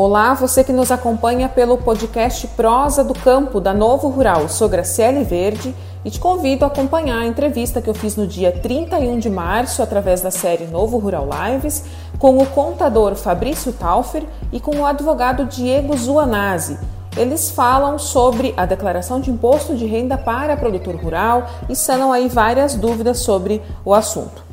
[0.00, 4.48] Olá, você que nos acompanha pelo podcast Prosa do Campo da Novo Rural.
[4.48, 5.74] Sou Graciele Verde
[6.04, 9.82] e te convido a acompanhar a entrevista que eu fiz no dia 31 de março
[9.82, 11.84] através da série Novo Rural Lives
[12.16, 14.22] com o contador Fabrício Taufer
[14.52, 16.78] e com o advogado Diego Zuanazzi.
[17.16, 22.28] Eles falam sobre a declaração de imposto de renda para produtor rural e sanam aí
[22.28, 24.47] várias dúvidas sobre o assunto.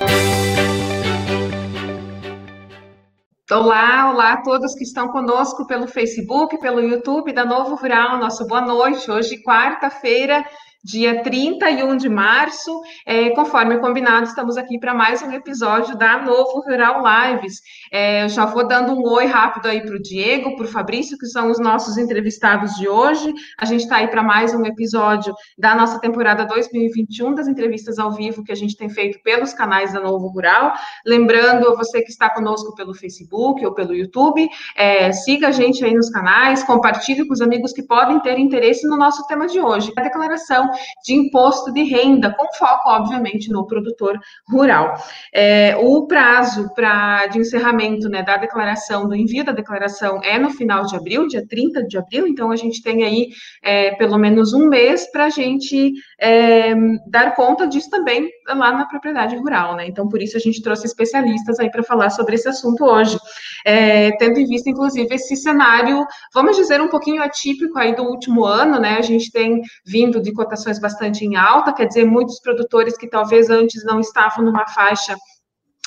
[3.51, 8.19] Olá, olá a todos que estão conosco pelo Facebook, pelo YouTube da Novo Rural.
[8.19, 9.11] Nosso boa noite.
[9.11, 10.45] Hoje, quarta-feira,
[10.83, 12.81] dia 31 de março.
[13.06, 17.61] É, conforme combinado, estamos aqui para mais um episódio da Novo Rural Lives.
[17.95, 21.17] É, eu já vou dando um oi rápido aí para o Diego, para o Fabrício,
[21.17, 23.33] que são os nossos entrevistados de hoje.
[23.56, 28.11] A gente está aí para mais um episódio da nossa temporada 2021 das entrevistas ao
[28.11, 30.73] vivo que a gente tem feito pelos canais da Novo Rural.
[31.06, 35.95] Lembrando você que está conosco pelo Facebook ou pelo YouTube, é, siga a gente aí
[35.95, 39.92] nos canais, compartilhe com os amigos que podem ter interesse no nosso tema de hoje,
[39.97, 40.69] a declaração
[41.05, 44.19] de imposto de renda, com foco, obviamente, no produtor
[44.51, 44.97] rural.
[45.33, 50.50] É, o prazo pra, de encerramento né, da declaração, do envio da declaração, é no
[50.50, 53.28] final de abril, dia 30 de abril, então a gente tem aí
[53.62, 56.74] é, pelo menos um mês para a gente é,
[57.06, 59.86] dar conta disso também lá na propriedade rural, né?
[59.86, 63.18] Então, por isso a gente trouxe especialistas aí para falar sobre esse assunto hoje,
[63.64, 68.44] é, tendo em vista, inclusive, esse cenário, vamos dizer, um pouquinho atípico aí do último
[68.44, 68.96] ano, né?
[68.98, 73.50] A gente tem vindo de cotações bastante em alta, quer dizer, muitos produtores que talvez
[73.50, 75.17] antes não estavam numa faixa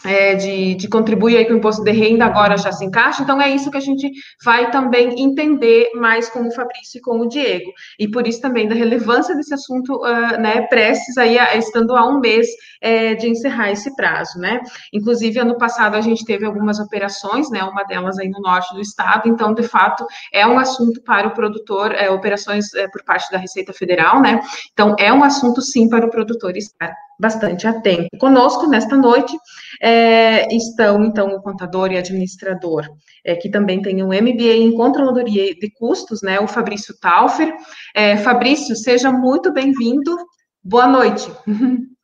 [0.05, 3.41] é, de, de, contribuir aí com o imposto de renda agora já se encaixa, então
[3.41, 4.11] é isso que a gente
[4.43, 8.67] vai também entender mais com o Fabrício e com o Diego, e por isso também
[8.67, 12.47] da relevância desse assunto, uh, né, prestes aí, a, estando a um mês
[12.79, 14.61] é, de encerrar esse prazo, né,
[14.93, 18.81] inclusive ano passado a gente teve algumas operações, né, uma delas aí no norte do
[18.81, 23.31] estado, então de fato é um assunto para o produtor, é, operações é, por parte
[23.31, 24.41] da Receita Federal, né,
[24.71, 28.07] então é um assunto sim para o produtor estar bastante atento.
[28.19, 29.35] Conosco nesta noite
[29.81, 32.87] é, estão, então, o contador e administrador,
[33.25, 37.53] é, que também tem um MBA em Controladoria de Custos, né, o Fabrício Taufer.
[37.95, 40.15] É, Fabrício, seja muito bem-vindo.
[40.63, 41.31] Boa noite.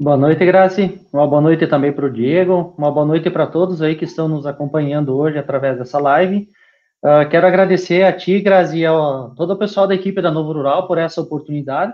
[0.00, 1.00] Boa noite, Grazi.
[1.12, 2.74] Uma boa noite também para o Diego.
[2.76, 6.48] Uma boa noite para todos aí que estão nos acompanhando hoje através dessa live.
[7.04, 8.92] Uh, quero agradecer a ti, Grazi, e a
[9.36, 11.92] todo o pessoal da equipe da Novo Rural por essa oportunidade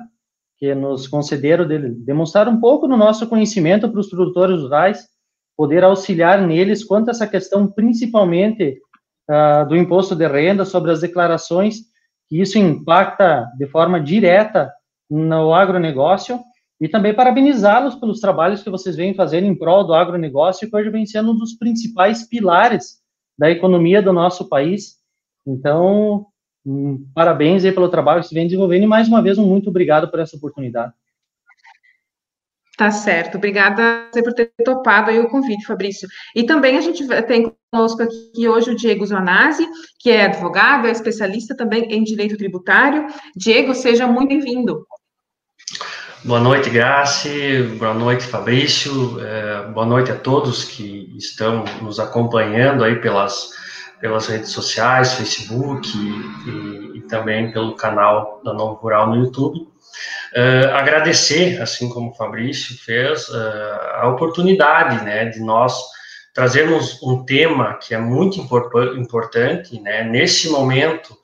[0.59, 5.07] que nos concederam de demonstrar um pouco do nosso conhecimento para os produtores rurais,
[5.57, 8.79] poder auxiliar neles quanto a essa questão, principalmente
[9.31, 11.79] uh, do imposto de renda, sobre as declarações,
[12.29, 14.73] que isso impacta de forma direta
[15.09, 16.41] no agronegócio,
[16.81, 20.91] e também parabenizá-los pelos trabalhos que vocês vêm fazendo em prol do agronegócio, que hoje
[20.91, 22.99] vem sendo um dos principais pilares
[23.37, 24.97] da economia do nosso país.
[25.47, 26.27] Então,
[27.15, 30.11] parabéns aí pelo trabalho que você vem desenvolvendo e mais uma vez um muito obrigado
[30.11, 30.93] por essa oportunidade.
[32.77, 36.09] Tá certo, obrigada por ter topado aí o convite, Fabrício.
[36.33, 39.67] E também a gente tem conosco aqui hoje o Diego Zonazzi,
[39.99, 43.09] que é advogado, é especialista também em direito tributário.
[43.35, 44.87] Diego, seja muito bem-vindo.
[46.25, 47.63] Boa noite, Grace.
[47.79, 49.21] Boa noite, Fabrício.
[49.25, 53.51] É, boa noite a todos que estão nos acompanhando aí pelas
[54.01, 59.69] pelas redes sociais, Facebook e, e, e também pelo canal da Novo Rural no YouTube.
[60.37, 65.75] Uh, agradecer, assim como o Fabrício fez, uh, a oportunidade né, de nós
[66.35, 68.39] trazermos um tema que é muito
[68.97, 71.17] importante né, nesse momento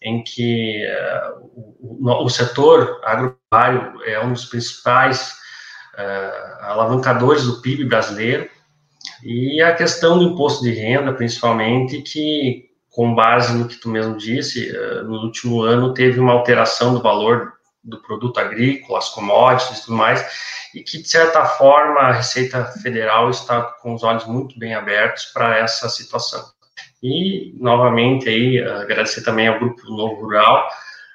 [0.00, 1.50] em que uh,
[1.80, 5.42] o, o, setor agropecuário é um dos principais
[6.60, 8.50] alavancadores do PIB brasileiro
[9.24, 14.18] e a questão do imposto de renda, principalmente, que, com base no que tu mesmo
[14.18, 19.78] disse, eh, no último ano teve uma alteração do valor do produto agrícola, as commodities
[19.78, 20.24] e tudo mais,
[20.74, 25.24] e que, de certa forma, a Receita Federal está com os olhos muito bem abertos
[25.26, 26.44] para essa situação.
[27.02, 30.68] E, novamente, aí, agradecer também ao Grupo Novo Rural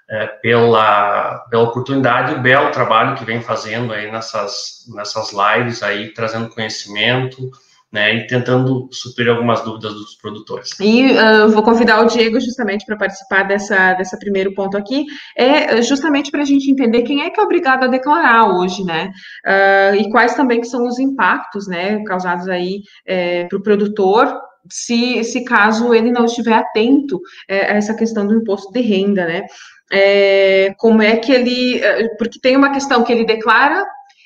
[0.09, 5.83] é, pela, pela oportunidade e o belo trabalho que vem fazendo aí nessas, nessas lives
[5.83, 7.51] aí, trazendo conhecimento,
[7.91, 10.79] né, e tentando suprir algumas dúvidas dos produtores.
[10.79, 15.05] E uh, vou convidar o Diego justamente para participar dessa, dessa primeiro ponto aqui,
[15.35, 19.11] é justamente para a gente entender quem é que é obrigado a declarar hoje, né,
[19.45, 24.39] uh, e quais também que são os impactos, né, causados aí é, para o produtor,
[24.69, 29.25] se, se caso ele não estiver atento é, a essa questão do imposto de renda,
[29.25, 29.45] né,
[29.91, 31.81] é, como é que ele,
[32.19, 33.83] porque tem uma questão que ele declara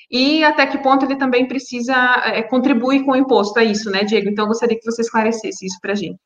[0.10, 1.96] e até que ponto ele também precisa
[2.26, 4.30] é, contribuir com o imposto, é isso, né, Diego?
[4.30, 6.20] Então, eu gostaria que você esclarecesse isso para a gente.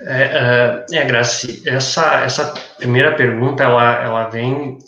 [0.00, 4.78] É, é, é Graci, essa, essa primeira pergunta, ela, ela vem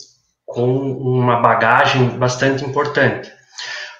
[0.45, 3.31] com uma bagagem bastante importante,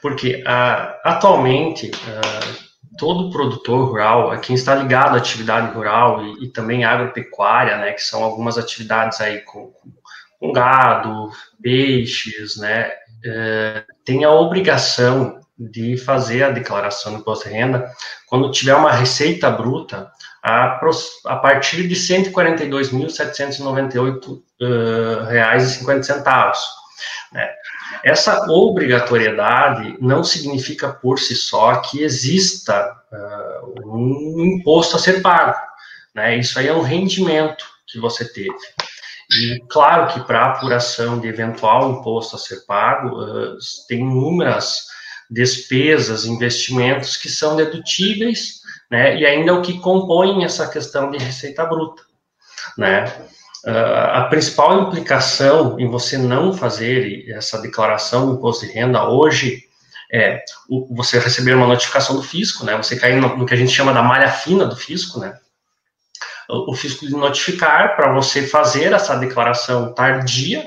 [0.02, 6.52] porque uh, atualmente uh, todo produtor rural, quem está ligado à atividade rural e, e,
[6.52, 9.72] também agropecuária, né, que são algumas atividades aí com,
[10.40, 11.30] com gado,
[11.62, 12.92] peixes, né,
[13.24, 17.92] é, tem a obrigação de fazer a declaração do imposto de renda
[18.28, 20.12] quando tiver uma receita bruta
[20.42, 20.80] a,
[21.26, 24.42] a partir de R$ 142.798,50.
[24.62, 26.60] Uh, reais e centavos.
[27.32, 27.50] Né?
[28.04, 35.58] Essa obrigatoriedade não significa por si só que exista uh, um imposto a ser pago.
[36.14, 36.38] Né?
[36.38, 38.54] Isso aí é um rendimento que você teve.
[39.32, 44.88] E claro que para apuração de eventual imposto a ser pago, uh, tem inúmeras
[45.30, 51.64] despesas, investimentos que são dedutíveis, né, e ainda o que compõe essa questão de receita
[51.66, 52.02] bruta,
[52.78, 53.06] né.
[53.66, 59.66] Uh, a principal implicação em você não fazer essa declaração do imposto de renda hoje
[60.12, 63.58] é o, você receber uma notificação do fisco, né, você cair no, no que a
[63.58, 65.38] gente chama da malha fina do fisco, né,
[66.50, 70.66] o fisco de notificar para você fazer essa declaração tardia,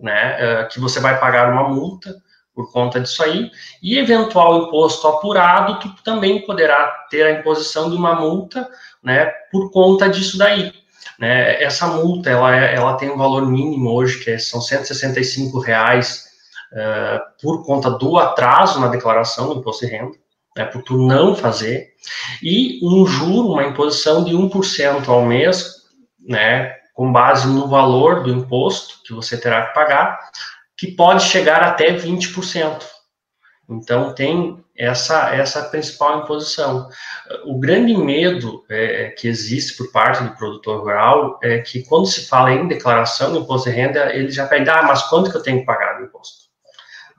[0.00, 2.14] né, é, que você vai pagar uma multa
[2.54, 3.50] por conta disso aí,
[3.82, 8.68] e eventual imposto apurado, tu também poderá ter a imposição de uma multa,
[9.02, 10.72] né, por conta disso daí.
[11.18, 15.58] Né, essa multa, ela, é, ela tem um valor mínimo hoje, que é, são 165
[15.60, 16.26] reais
[16.72, 20.16] uh, por conta do atraso na declaração do imposto de renda,
[20.56, 21.92] né, por tu não fazer,
[22.42, 25.82] e um juro, uma imposição de 1% ao mês,
[26.20, 30.18] né, com base no valor do imposto que você terá que pagar,
[30.76, 32.82] que pode chegar até 20%.
[33.68, 36.88] Então, tem essa, essa principal imposição.
[37.44, 42.26] O grande medo é, que existe por parte do produtor rural é que, quando se
[42.28, 45.42] fala em declaração do imposto de renda, ele já pede, ah, mas quanto que eu
[45.42, 46.42] tenho que pagar do imposto?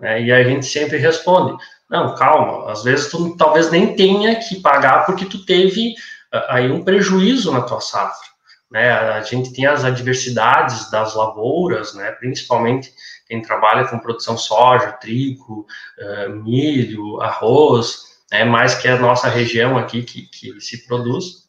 [0.01, 1.55] É, e a gente sempre responde,
[1.93, 5.93] não, calma, às vezes tu talvez nem tenha que pagar porque tu teve
[6.31, 8.27] ah, aí um prejuízo na tua safra,
[8.71, 8.91] né?
[8.91, 12.11] A gente tem as adversidades das lavouras, né?
[12.13, 12.91] Principalmente
[13.27, 15.67] quem trabalha com produção soja, trigo,
[15.99, 18.43] uh, milho, arroz, né?
[18.43, 21.42] Mais que a nossa região aqui que, que se produz.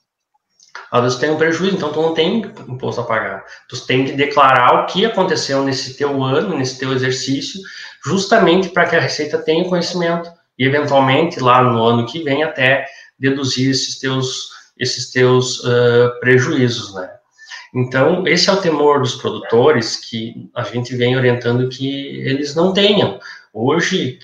[0.90, 3.44] Às vezes tem um prejuízo, então tu não tem imposto a pagar.
[3.68, 7.60] Tu tem que declarar o que aconteceu nesse teu ano, nesse teu exercício,
[8.04, 12.86] justamente para que a Receita tenha conhecimento e, eventualmente, lá no ano que vem, até
[13.18, 17.10] deduzir esses teus, esses teus uh, prejuízos, né?
[17.74, 22.72] Então, esse é o temor dos produtores que a gente vem orientando que eles não
[22.72, 23.18] tenham.
[23.52, 24.20] Hoje,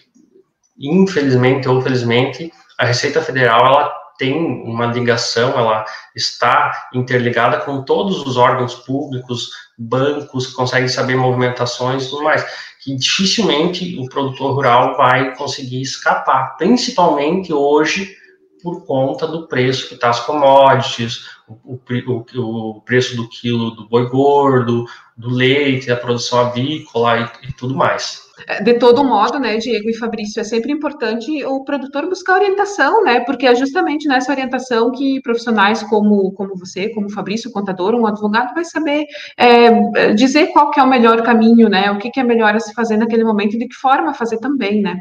[0.78, 5.82] infelizmente ou felizmente, a Receita Federal, ela tem uma ligação, ela
[6.14, 12.44] está interligada com todos os órgãos públicos, bancos, consegue saber movimentações e tudo mais
[12.82, 18.14] que dificilmente o produtor rural vai conseguir escapar, principalmente hoje
[18.62, 23.88] por conta do preço que está as commodities, o, o, o, preço do quilo do
[23.88, 24.84] boi gordo,
[25.16, 28.29] do leite, da produção avícola e, e tudo mais.
[28.62, 33.20] De todo modo, né, Diego e Fabrício, é sempre importante o produtor buscar orientação, né,
[33.20, 37.94] porque é justamente nessa orientação que profissionais como, como você, como o Fabrício, o contador,
[37.94, 39.04] um advogado, vai saber
[39.36, 42.60] é, dizer qual que é o melhor caminho, né, o que, que é melhor a
[42.60, 44.96] se fazer naquele momento e de que forma fazer também, né.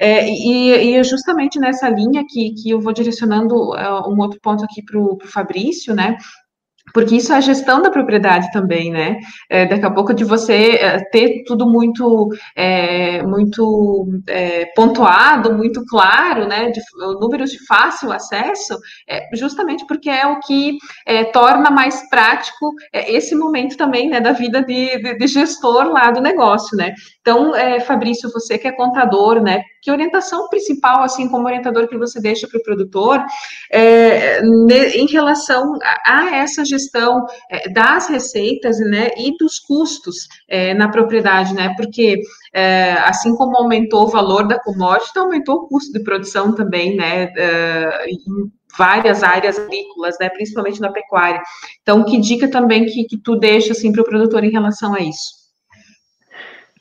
[0.00, 4.38] É, e, e é justamente nessa linha que, que eu vou direcionando uh, um outro
[4.40, 6.16] ponto aqui para o Fabrício, né,
[6.92, 9.18] porque isso é a gestão da propriedade também, né?
[9.48, 15.84] É, daqui a pouco de você é, ter tudo muito, é, muito é, pontuado, muito
[15.86, 16.70] claro, né?
[16.70, 16.80] De,
[17.20, 20.78] números de fácil acesso, é, justamente porque é o que
[21.32, 24.20] torna mais prático esse momento também, né?
[24.20, 26.94] Da vida de, de, de, gestor lá do negócio, né?
[27.22, 29.62] Então, é, Fabrício, você que é contador, né?
[29.80, 33.24] Que orientação principal, assim como orientador que você deixa para o produtor,
[33.70, 39.10] é, em relação a, essa gestão é, das receitas, né?
[39.16, 41.72] E dos custos é, na propriedade, né?
[41.76, 42.20] Porque
[42.52, 47.32] é, assim como aumentou o valor da commodity, aumentou o custo de produção também, né?
[47.36, 50.28] É, em várias áreas agrícolas, né?
[50.28, 51.40] Principalmente na pecuária.
[51.82, 55.00] Então, que dica também que, que tu deixa assim para o produtor em relação a
[55.00, 55.41] isso?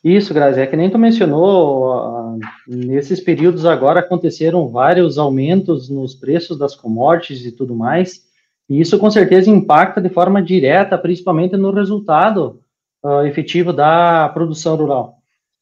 [0.04, 6.58] Isso, Grazi, é que nem tu mencionou, nesses períodos agora aconteceram vários aumentos nos preços
[6.58, 8.26] das commodities e tudo mais,
[8.68, 12.62] e isso com certeza impacta de forma direta, principalmente no resultado
[13.04, 15.18] uh, efetivo da produção rural.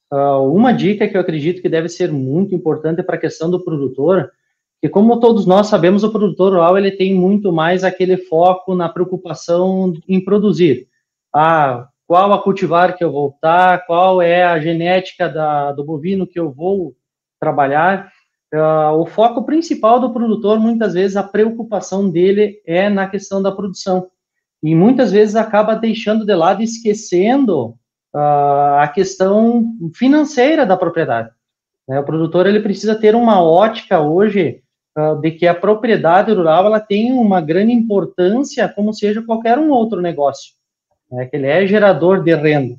[0.09, 3.59] Uh, uma dica que eu acredito que deve ser muito importante para a questão do
[3.59, 4.31] produtor,
[4.81, 8.87] que como todos nós sabemos, o produtor rural ele tem muito mais aquele foco na
[8.87, 10.87] preocupação em produzir.
[11.35, 16.25] Ah, qual a cultivar que eu vou optar, qual é a genética da, do bovino
[16.25, 16.95] que eu vou
[17.39, 18.11] trabalhar.
[18.51, 23.51] Uh, o foco principal do produtor, muitas vezes, a preocupação dele é na questão da
[23.51, 24.09] produção.
[24.63, 27.75] E muitas vezes acaba deixando de lado, esquecendo
[28.15, 31.29] uh, a questão financeira da propriedade.
[31.87, 31.99] Né?
[31.99, 34.63] O produtor ele precisa ter uma ótica hoje
[34.97, 39.69] uh, de que a propriedade rural ela tem uma grande importância, como seja qualquer um
[39.69, 40.57] outro negócio
[41.11, 42.77] né, que ele é gerador de renda.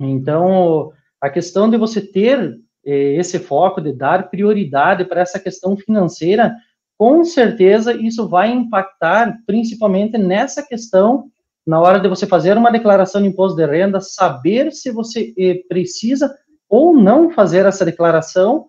[0.00, 5.76] Então, a questão de você ter eh, esse foco, de dar prioridade para essa questão
[5.76, 6.54] financeira,
[6.98, 11.24] com certeza isso vai impactar principalmente nessa questão,
[11.66, 15.60] na hora de você fazer uma declaração de imposto de renda, saber se você eh,
[15.68, 16.34] precisa
[16.68, 18.66] ou não fazer essa declaração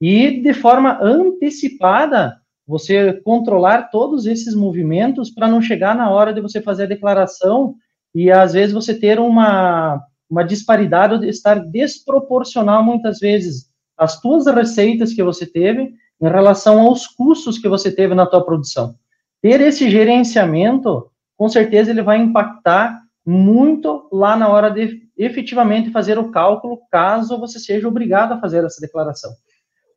[0.00, 2.36] e, de forma antecipada,
[2.66, 7.76] você controlar todos esses movimentos para não chegar na hora de você fazer a declaração
[8.14, 15.12] e às vezes você ter uma, uma disparidade, estar desproporcional muitas vezes as tuas receitas
[15.12, 18.94] que você teve em relação aos custos que você teve na tua produção.
[19.42, 26.18] Ter esse gerenciamento, com certeza ele vai impactar muito lá na hora de efetivamente fazer
[26.18, 29.32] o cálculo, caso você seja obrigado a fazer essa declaração.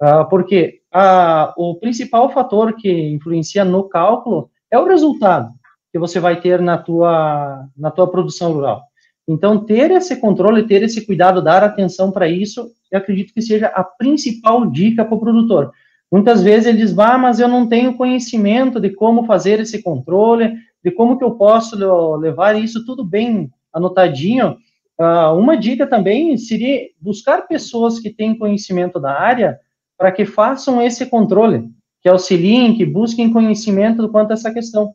[0.01, 5.49] Uh, porque uh, o principal fator que influencia no cálculo é o resultado
[5.91, 8.83] que você vai ter na tua, na tua produção rural.
[9.27, 13.67] Então, ter esse controle, ter esse cuidado, dar atenção para isso, eu acredito que seja
[13.67, 15.71] a principal dica para o produtor.
[16.09, 20.55] Muitas vezes ele diz, ah, mas eu não tenho conhecimento de como fazer esse controle,
[20.83, 21.75] de como que eu posso
[22.15, 24.57] levar isso tudo bem anotadinho.
[24.99, 29.59] Uh, uma dica também seria buscar pessoas que têm conhecimento da área
[29.97, 31.69] para que façam esse controle,
[32.01, 34.93] que auxiliem, que busquem conhecimento quanto a essa questão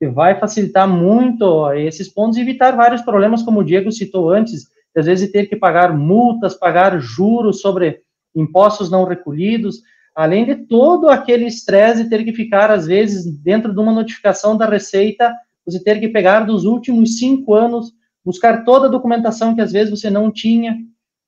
[0.00, 4.66] que vai facilitar muito esses pontos e evitar vários problemas, como o Diego citou antes,
[4.96, 8.00] às vezes ter que pagar multas, pagar juros sobre
[8.34, 9.82] impostos não recolhidos,
[10.16, 14.56] além de todo aquele estresse de ter que ficar, às vezes, dentro de uma notificação
[14.56, 15.34] da Receita,
[15.66, 17.92] você ter que pegar dos últimos cinco anos,
[18.24, 20.78] buscar toda a documentação que às vezes você não tinha,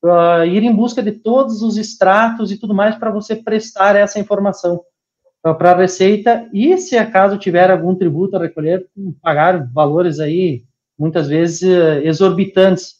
[0.02, 4.19] uh, ir em busca de todos os extratos e tudo mais para você prestar essa
[4.19, 4.83] informação
[5.43, 8.87] para a Receita e, se acaso tiver algum tributo a recolher,
[9.21, 10.63] pagar valores aí,
[10.97, 12.95] muitas vezes, eh, exorbitantes.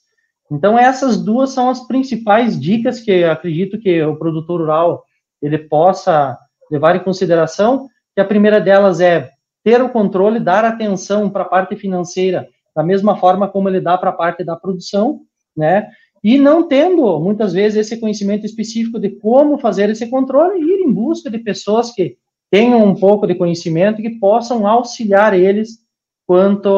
[0.51, 5.05] Então, essas duas são as principais dicas que acredito que o produtor rural
[5.41, 6.37] ele possa
[6.71, 9.31] levar em consideração, que a primeira delas é
[9.63, 13.97] ter o controle, dar atenção para a parte financeira, da mesma forma como ele dá
[13.97, 15.21] para a parte da produção,
[15.57, 15.89] né?
[16.25, 20.93] E não tendo, muitas vezes, esse conhecimento específico de como fazer esse controle, ir em
[20.93, 22.17] busca de pessoas que
[22.53, 25.79] tenham um pouco de conhecimento que possam auxiliar eles
[26.27, 26.69] quanto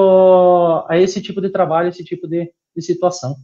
[0.88, 3.34] a esse tipo de trabalho, esse tipo de, de situação.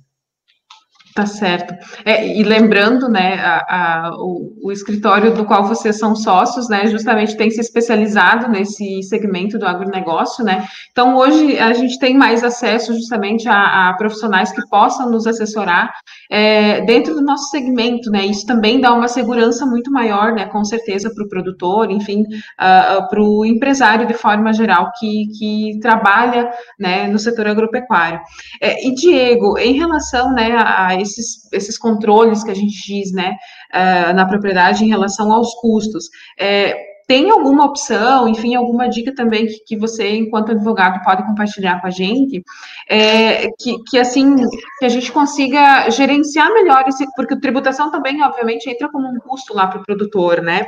[1.15, 1.75] Tá certo.
[2.05, 6.87] É, e lembrando, né, a, a, o, o, escritório do qual vocês são sócios, né,
[6.87, 10.69] justamente tem se especializado nesse segmento do agronegócio, né.
[10.93, 15.93] Então, hoje a gente tem mais acesso justamente a, a profissionais que possam nos assessorar
[16.31, 18.25] é, dentro do nosso segmento, né.
[18.27, 23.09] Isso também dá uma segurança muito maior, né, com certeza, para o produtor, enfim, uh,
[23.09, 26.49] para o empresário de forma geral que, que trabalha,
[26.79, 28.21] né, no setor agropecuário.
[28.61, 33.37] É, e Diego, em relação, né, a esses, esses controles que a gente diz, né,
[33.73, 36.07] uh, na propriedade em relação aos custos.
[36.39, 41.81] É, tem alguma opção, enfim, alguma dica também que, que, você, enquanto advogado, pode compartilhar
[41.81, 42.41] com a gente,
[42.89, 44.37] é, que, que, assim,
[44.79, 49.19] que a gente consiga gerenciar melhor esse, porque a tributação também, obviamente, entra como um
[49.19, 50.67] custo lá para o produtor, né?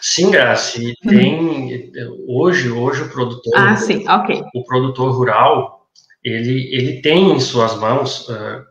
[0.00, 1.92] Sim, Graci, tem,
[2.26, 4.42] hoje, hoje o produtor, ah, sim, ok.
[4.54, 5.86] o produtor rural,
[6.24, 8.64] ele, ele tem em suas mãos uh,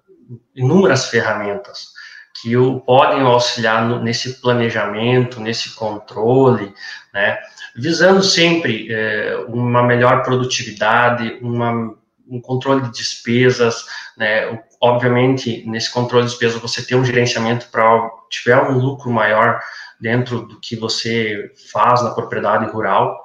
[0.55, 1.93] inúmeras ferramentas.
[2.41, 6.73] que o, podem auxiliar no, nesse planejamento, nesse controle,
[7.13, 7.37] né,
[7.75, 11.95] visando sempre é, uma melhor produtividade, uma,
[12.27, 13.85] um controle de despesas,
[14.17, 19.59] né, obviamente, nesse controle de despesas você tem um gerenciamento para tiver um lucro maior
[19.99, 23.17] dentro do que você faz na propriedade rural,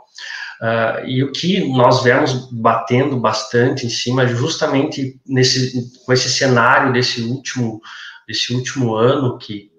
[0.61, 5.73] Uh, e o que nós vemos batendo bastante em cima, justamente nesse,
[6.05, 7.81] com esse cenário desse último,
[8.27, 9.71] desse último ano, que,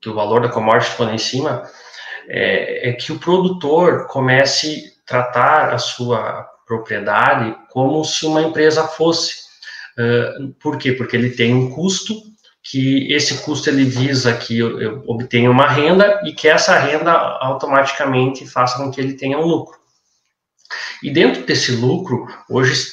[0.00, 1.62] que o valor da commodity foi lá em cima,
[2.28, 8.84] é, é que o produtor comece a tratar a sua propriedade como se uma empresa
[8.84, 9.42] fosse.
[9.98, 10.92] Uh, por quê?
[10.92, 12.14] Porque ele tem um custo
[12.62, 17.12] que esse custo ele visa que eu, eu obtenha uma renda e que essa renda
[17.12, 19.81] automaticamente faça com que ele tenha um lucro.
[21.02, 22.90] E dentro desse lucro, hoje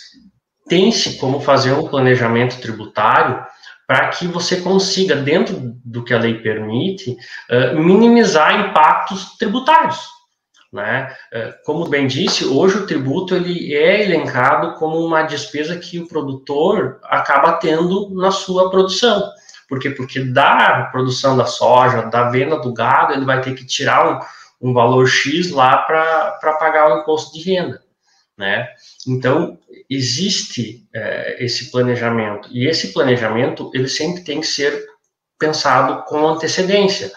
[0.68, 3.44] tem-se como fazer um planejamento tributário
[3.88, 7.18] para que você consiga, dentro do que a lei permite,
[7.50, 9.98] uh, minimizar impactos tributários.
[10.72, 11.12] Né?
[11.34, 16.08] Uh, como bem disse, hoje o tributo ele é elencado como uma despesa que o
[16.08, 19.24] produtor acaba tendo na sua produção.
[19.68, 19.90] Por quê?
[19.90, 24.20] Porque da produção da soja, da venda do gado, ele vai ter que tirar
[24.62, 27.82] um, valor X lá para pagar o imposto de renda
[28.40, 28.70] né?
[29.06, 34.82] Então, existe é, esse planejamento, e esse planejamento, ele sempre tem que ser
[35.38, 37.12] pensado com antecedência.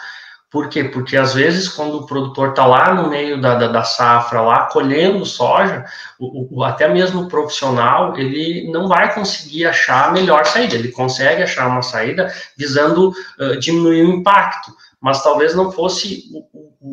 [0.50, 0.84] Por quê?
[0.84, 4.66] Porque, às vezes, quando o produtor está lá no meio da, da, da, safra, lá
[4.66, 5.84] colhendo soja,
[6.18, 10.90] o, o, até mesmo o profissional, ele não vai conseguir achar a melhor saída, ele
[10.90, 14.72] consegue achar uma saída visando uh, diminuir o impacto,
[15.02, 16.22] mas talvez não fosse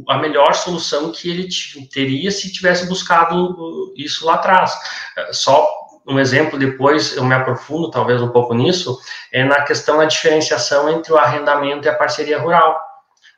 [0.07, 1.47] a melhor solução que ele
[1.93, 4.75] teria se tivesse buscado isso lá atrás.
[5.15, 5.67] É, só
[6.07, 8.97] um exemplo, depois eu me aprofundo talvez um pouco nisso,
[9.31, 12.81] é na questão da diferenciação entre o arrendamento e a parceria rural,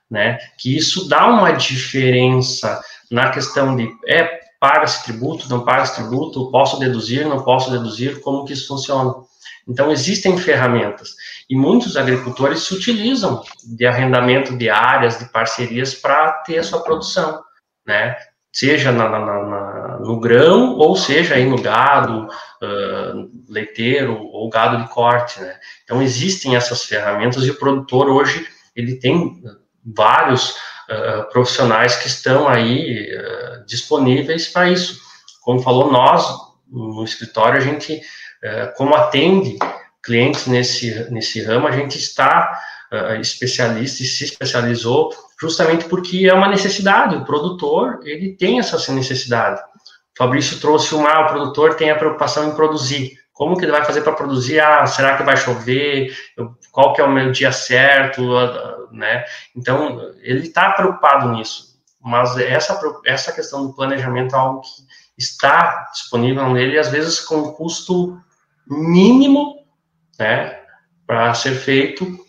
[0.09, 0.37] né?
[0.57, 6.79] Que isso dá uma diferença na questão de é paga-se tributo, não paga-se tributo, posso
[6.79, 9.15] deduzir, não posso deduzir, como que isso funciona.
[9.67, 11.15] Então, existem ferramentas
[11.49, 16.83] e muitos agricultores se utilizam de arrendamento de áreas, de parcerias para ter a sua
[16.83, 17.41] produção,
[17.85, 18.15] né?
[18.53, 24.83] Seja na, na, na, no grão ou seja aí no gado uh, leiteiro ou gado
[24.83, 25.55] de corte, né?
[25.83, 29.41] Então, existem essas ferramentas e o produtor hoje ele tem
[29.85, 34.99] vários uh, profissionais que estão aí uh, disponíveis para isso.
[35.41, 36.25] Como falou, nós
[36.71, 38.01] no escritório a gente
[38.75, 39.57] como atende
[40.03, 42.59] clientes nesse, nesse ramo, a gente está
[42.91, 48.93] uh, especialista e se especializou justamente porque é uma necessidade, o produtor, ele tem essa
[48.93, 49.61] necessidade.
[49.61, 53.71] O Fabrício trouxe uma, ah, o produtor tem a preocupação em produzir, como que ele
[53.71, 54.59] vai fazer para produzir?
[54.59, 56.15] Ah, será que vai chover?
[56.71, 58.21] Qual que é o meu dia certo?
[58.91, 59.25] Né?
[59.55, 61.71] Então, ele está preocupado nisso.
[61.99, 64.69] Mas essa, essa questão do planejamento é algo que
[65.17, 68.21] está disponível nele, às vezes com custo
[68.71, 69.65] mínimo,
[70.17, 70.57] né,
[71.05, 72.19] para ser feito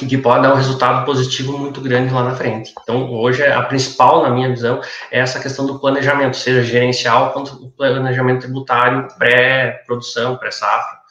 [0.00, 2.72] e que pode dar um resultado positivo muito grande lá na frente.
[2.82, 4.80] Então, hoje, a principal, na minha visão,
[5.10, 11.01] é essa questão do planejamento, seja gerencial quanto o planejamento tributário pré-produção, pré-safra.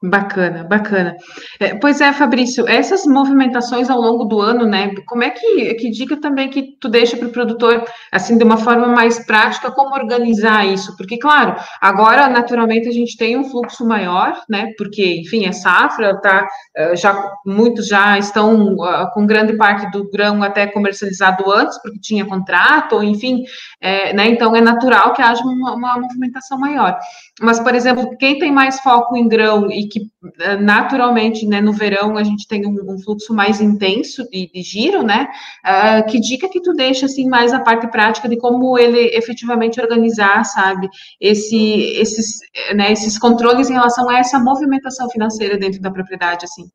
[0.00, 1.16] Bacana, bacana.
[1.58, 4.94] É, pois é, Fabrício, essas movimentações ao longo do ano, né?
[5.08, 8.58] Como é que, que dica também que tu deixa para o produtor, assim, de uma
[8.58, 10.96] forma mais prática, como organizar isso?
[10.96, 14.72] Porque, claro, agora, naturalmente, a gente tem um fluxo maior, né?
[14.78, 16.46] Porque, enfim, é safra, tá?
[16.76, 21.98] Eh, já, muitos já estão uh, com grande parte do grão até comercializado antes, porque
[21.98, 23.42] tinha contrato, ou enfim,
[23.80, 24.28] é, né?
[24.28, 26.96] Então, é natural que haja uma, uma movimentação maior.
[27.40, 31.72] Mas, por exemplo, quem tem mais foco em grão e que eh, naturalmente, né, no
[31.72, 35.28] verão a gente tem um, um fluxo mais intenso de, de giro, né?
[35.64, 39.80] Uh, que dica que tu deixa assim mais a parte prática de como ele efetivamente
[39.80, 40.88] organizar, sabe,
[41.20, 42.38] esse, esses,
[42.74, 46.70] né, esses controles em relação a essa movimentação financeira dentro da propriedade, assim?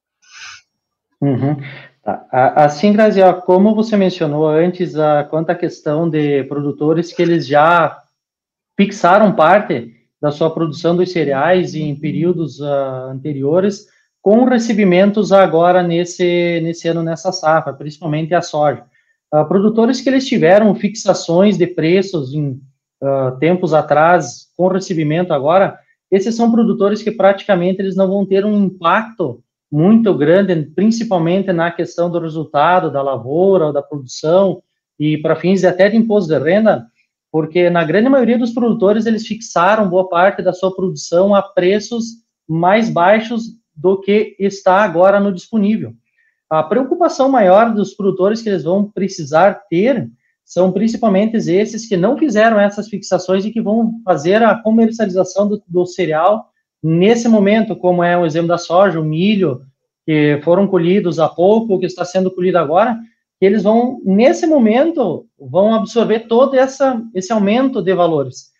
[1.21, 1.55] Uhum.
[2.03, 2.25] Tá.
[2.55, 7.97] Assim, Graziela, como você mencionou antes, a, quanto à questão de produtores que eles já
[8.75, 9.92] fixaram parte
[10.23, 13.87] da sua produção dos cereais em períodos uh, anteriores,
[14.21, 18.85] com recebimentos agora nesse, nesse ano, nessa safra, principalmente a soja.
[19.35, 22.51] Uh, produtores que eles tiveram fixações de preços em
[23.01, 25.77] uh, tempos atrás, com recebimento agora,
[26.09, 31.69] esses são produtores que praticamente eles não vão ter um impacto muito grande, principalmente na
[31.69, 34.63] questão do resultado da lavoura ou da produção,
[34.97, 36.87] e para fins até de imposto de renda,
[37.33, 42.19] porque na grande maioria dos produtores eles fixaram boa parte da sua produção a preços
[42.47, 45.93] mais baixos do que está agora no disponível.
[46.47, 50.07] A preocupação maior dos produtores que eles vão precisar ter
[50.45, 55.63] são principalmente esses que não fizeram essas fixações e que vão fazer a comercialização do,
[55.67, 56.51] do cereal
[56.83, 59.61] nesse momento, como é o exemplo da soja, o milho,
[60.05, 62.95] que foram colhidos há pouco, que está sendo colhido agora,
[63.43, 68.53] que eles vão, nesse momento, vão absorver todo essa, esse aumento de valores.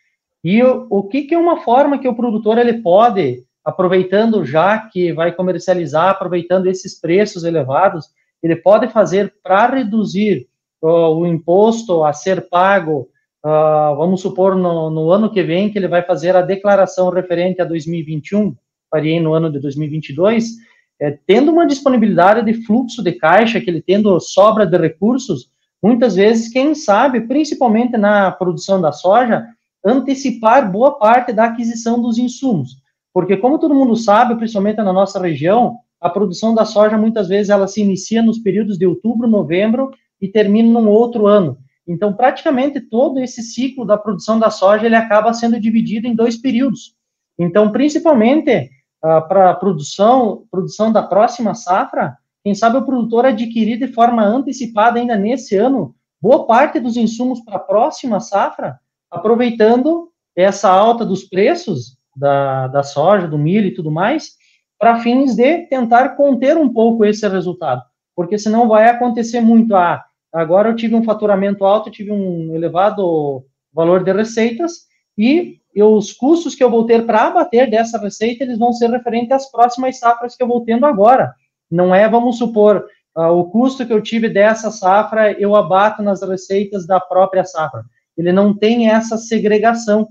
[0.44, 4.78] E o, o que, que é uma forma que o produtor ele pode, aproveitando já
[4.78, 8.08] que vai comercializar, aproveitando esses preços elevados,
[8.44, 10.50] ele pode fazer para reduzir
[10.82, 13.08] uh, o imposto a ser pago,
[13.42, 17.62] uh, vamos supor, no, no, ano que vem, que ele vai fazer a declaração referente
[17.62, 18.54] a 2021,
[18.92, 20.58] faria no ano de 2022,
[21.04, 25.50] é, tendo uma disponibilidade de fluxo de caixa, que ele tendo sobra de recursos,
[25.82, 29.46] muitas vezes, quem sabe, principalmente na produção da soja,
[29.86, 32.78] antecipar boa parte da aquisição dos insumos.
[33.14, 37.50] Porque, como todo mundo sabe, principalmente na nossa região, a produção da soja, muitas vezes,
[37.50, 41.58] ela se inicia nos períodos de outubro, novembro e termina num outro ano.
[41.86, 46.38] Então, praticamente todo esse ciclo da produção da soja ele acaba sendo dividido em dois
[46.38, 46.96] períodos.
[47.38, 48.70] Então, principalmente
[49.04, 54.24] uh, para a produção, produção da próxima safra, quem sabe o produtor adquirir de forma
[54.24, 58.80] antecipada ainda nesse ano boa parte dos insumos para a próxima safra,
[59.12, 64.32] aproveitando essa alta dos preços da, da soja, do milho e tudo mais,
[64.80, 67.82] para fins de tentar conter um pouco esse resultado.
[68.16, 73.46] Porque senão vai acontecer muito, ah, Agora eu tive um faturamento alto, tive um elevado
[73.72, 78.60] valor de receitas e os custos que eu vou ter para abater dessa receita, eles
[78.60, 81.34] vão ser referentes às próximas safras que eu vou tendo agora.
[81.72, 82.86] Não é, vamos supor,
[83.18, 87.84] uh, o custo que eu tive dessa safra, eu abato nas receitas da própria safra.
[88.16, 90.08] Ele não tem essa segregação.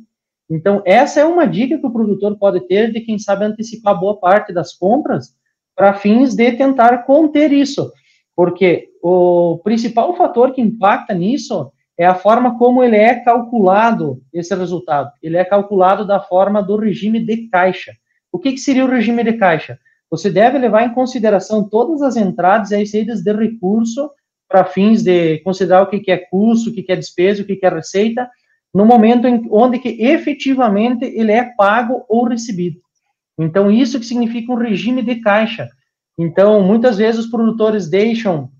[0.51, 4.18] Então, essa é uma dica que o produtor pode ter de quem sabe antecipar boa
[4.18, 5.35] parte das compras
[5.77, 7.92] para fins de tentar conter isso.
[8.35, 11.70] Porque o principal fator que impacta nisso
[12.03, 15.12] é a forma como ele é calculado, esse resultado.
[15.23, 17.93] Ele é calculado da forma do regime de caixa.
[18.33, 19.79] O que, que seria o regime de caixa?
[20.11, 24.11] Você deve levar em consideração todas as entradas e as saídas de recurso
[24.49, 27.47] para fins de considerar o que, que é custo, o que, que é despesa, o
[27.47, 28.29] que, que é receita,
[28.75, 32.81] no momento em, onde que efetivamente ele é pago ou recebido.
[33.38, 35.69] Então, isso que significa um regime de caixa.
[36.19, 38.51] Então, muitas vezes os produtores deixam,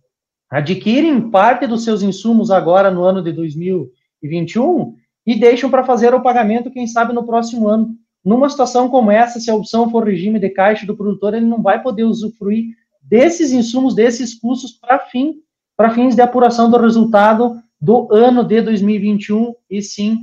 [0.53, 4.95] adquirem parte dos seus insumos agora no ano de 2021
[5.27, 7.97] e deixam para fazer o pagamento, quem sabe, no próximo ano.
[8.23, 11.63] Numa situação como essa, se a opção for regime de caixa do produtor, ele não
[11.63, 12.67] vai poder usufruir
[13.01, 15.37] desses insumos, desses custos para fim,
[15.75, 20.19] para fins de apuração do resultado do ano de 2021 e sim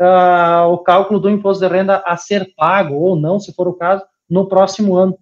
[0.00, 3.74] uh, o cálculo do imposto de renda a ser pago ou não, se for o
[3.74, 5.16] caso, no próximo ano.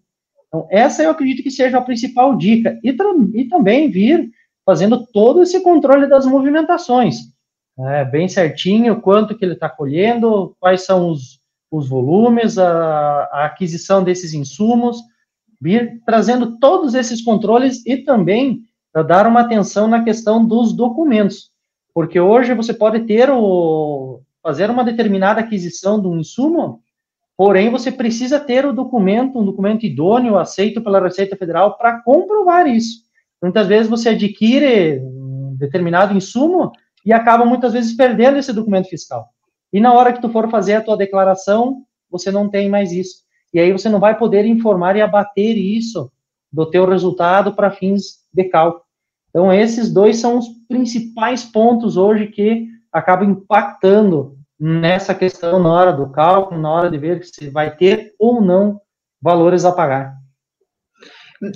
[0.47, 2.79] Então, essa eu acredito que seja a principal dica.
[2.85, 2.97] E,
[3.35, 4.31] e também vir
[4.65, 7.17] fazendo todo esse controle das movimentações.
[7.79, 13.45] É, bem certinho, quanto que ele está colhendo, quais são os, os volumes, a, a,
[13.47, 14.99] aquisição desses insumos,
[15.61, 18.61] vir trazendo todos esses controles e também
[19.07, 21.51] dar uma atenção na questão dos documentos,
[21.95, 26.83] porque hoje você pode ter o fazer uma determinada aquisição de um insumo
[27.37, 32.67] Porém, você precisa ter o documento, um documento idôneo, aceito pela Receita Federal, para comprovar
[32.67, 33.02] isso.
[33.43, 36.71] Muitas vezes você adquire um determinado insumo
[37.05, 39.29] e acaba muitas vezes perdendo esse documento fiscal.
[39.73, 43.23] E na hora que tu for fazer a tua declaração, você não tem mais isso.
[43.53, 46.11] E aí você não vai poder informar e abater isso
[46.53, 48.85] do teu resultado para fins de cálculo.
[49.31, 55.93] Então, esses dois são os principais pontos hoje que acabam impactando nessa questão na hora
[55.93, 58.81] do cálculo, na hora de ver se vai ter ou não
[59.21, 60.22] valores a pagar.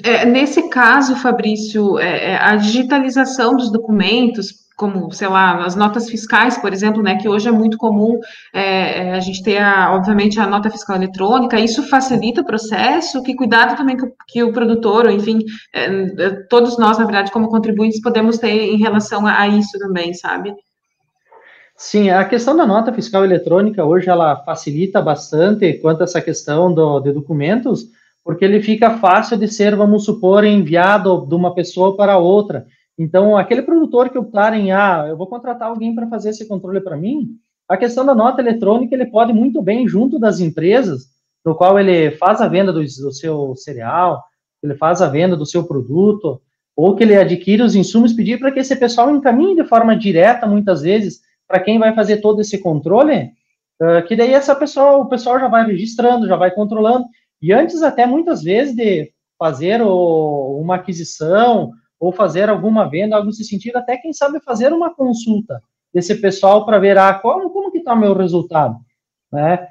[0.03, 6.11] É, nesse caso, Fabrício, é, é, a digitalização dos documentos, como, sei lá, as notas
[6.11, 8.19] fiscais, por exemplo, né, que hoje é muito comum
[8.53, 13.23] é, é a gente ter, a, obviamente, a nota fiscal eletrônica, isso facilita o processo,
[13.23, 15.39] que cuidado também que, que o produtor, ou enfim,
[15.73, 20.13] é, todos nós, na verdade, como contribuintes, podemos ter em relação a, a isso também,
[20.15, 20.53] sabe?
[21.77, 26.73] Sim, a questão da nota fiscal eletrônica hoje ela facilita bastante quanto a essa questão
[26.73, 27.85] do, de documentos,
[28.27, 32.67] porque ele fica fácil de ser, vamos supor, enviado de uma pessoa para outra.
[32.99, 36.81] Então, aquele produtor que optar em, ah, eu vou contratar alguém para fazer esse controle
[36.81, 37.29] para mim,
[37.69, 41.05] a questão da nota eletrônica ele pode muito bem, junto das empresas,
[41.45, 44.25] no qual ele faz a venda do, do seu cereal,
[44.61, 46.43] ele faz a venda do seu produto,
[46.75, 50.49] ou que ele adquire os insumos, pedir para que esse pessoal encaminhe de forma direta,
[50.49, 53.31] muitas vezes, para quem vai fazer todo esse controle,
[53.81, 57.05] uh, que daí essa pessoa, o pessoal já vai registrando, já vai controlando,
[57.41, 63.29] E antes, até muitas vezes, de fazer o, uma aquisição ou fazer alguma venda, algo
[63.29, 67.71] nesse sentido, até quem sabe fazer uma consulta desse pessoal para ver ah, como, como
[67.71, 68.77] que está o meu resultado,
[69.33, 69.67] né?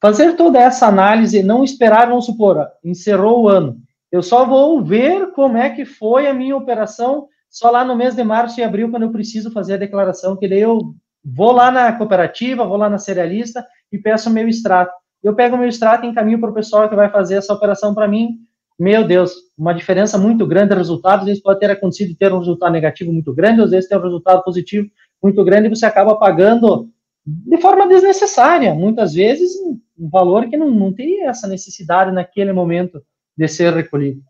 [0.00, 3.78] Fazer toda essa análise, não esperar, vamos supor, encerrou o ano.
[4.12, 8.14] Eu só vou ver como é que foi a minha operação só lá no mês
[8.14, 11.70] de março e abril, quando eu preciso fazer a declaração, que daí eu vou lá
[11.70, 14.92] na cooperativa, vou lá na cerealista e peço o meu extrato.
[15.26, 18.06] Eu pego meu extrato e encaminho para o pessoal que vai fazer essa operação para
[18.06, 18.38] mim.
[18.78, 21.22] Meu Deus, uma diferença muito grande de resultados.
[21.22, 24.02] Às vezes pode ter acontecido ter um resultado negativo muito grande, às vezes ter um
[24.02, 24.88] resultado positivo
[25.20, 26.88] muito grande e você acaba pagando
[27.26, 29.50] de forma desnecessária, muitas vezes
[29.98, 33.02] um valor que não, não tem essa necessidade naquele momento
[33.36, 34.22] de ser recolhido.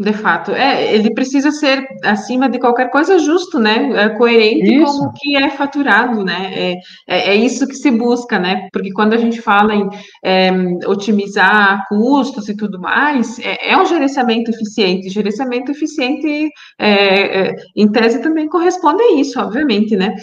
[0.00, 3.90] De fato, é, ele precisa ser, acima de qualquer coisa, justo, né?
[3.96, 4.84] É coerente isso.
[4.84, 6.52] com o que é faturado, né?
[6.54, 6.72] É,
[7.08, 8.68] é, é, isso que se busca, né?
[8.72, 9.88] Porque quando a gente fala em
[10.24, 10.52] é,
[10.86, 15.10] otimizar custos e tudo mais, é, é, um gerenciamento eficiente.
[15.10, 20.14] Gerenciamento eficiente, é, em tese, também corresponde a isso, obviamente, né?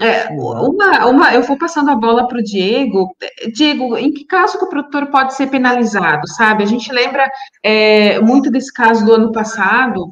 [0.00, 3.14] É, uma, uma, eu vou passando a bola para o Diego.
[3.52, 6.62] Diego, em que caso que o produtor pode ser penalizado, sabe?
[6.64, 7.30] A gente lembra
[7.62, 10.10] é, muito desse caso do ano passado,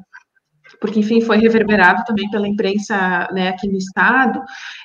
[0.80, 4.40] porque, enfim, foi reverberado também pela imprensa né, aqui no estado,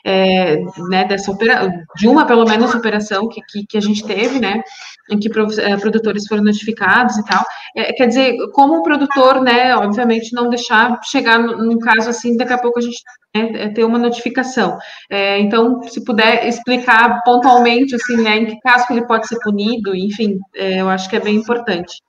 [0.06, 0.58] é,
[0.90, 4.62] né, dessa opera, de uma, pelo menos, operação que, que, que a gente teve, né,
[5.10, 5.30] em que
[5.62, 7.44] é, produtores foram notificados e tal.
[7.76, 12.54] É, quer dizer, como o produtor, né, obviamente, não deixar chegar num caso assim, daqui
[12.54, 13.02] a pouco a gente
[13.36, 14.78] né, é, ter uma notificação.
[15.10, 19.96] É, então, se puder explicar pontualmente, assim, né, em que caso ele pode ser punido,
[19.96, 22.02] enfim, é, eu acho que é bem importante.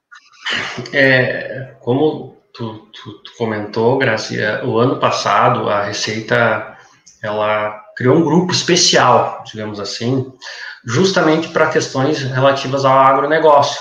[0.93, 6.79] É, como tu, tu, tu comentou, Gracia, o ano passado a Receita
[7.23, 10.33] ela criou um grupo especial, digamos assim,
[10.85, 13.81] justamente para questões relativas ao agronegócio.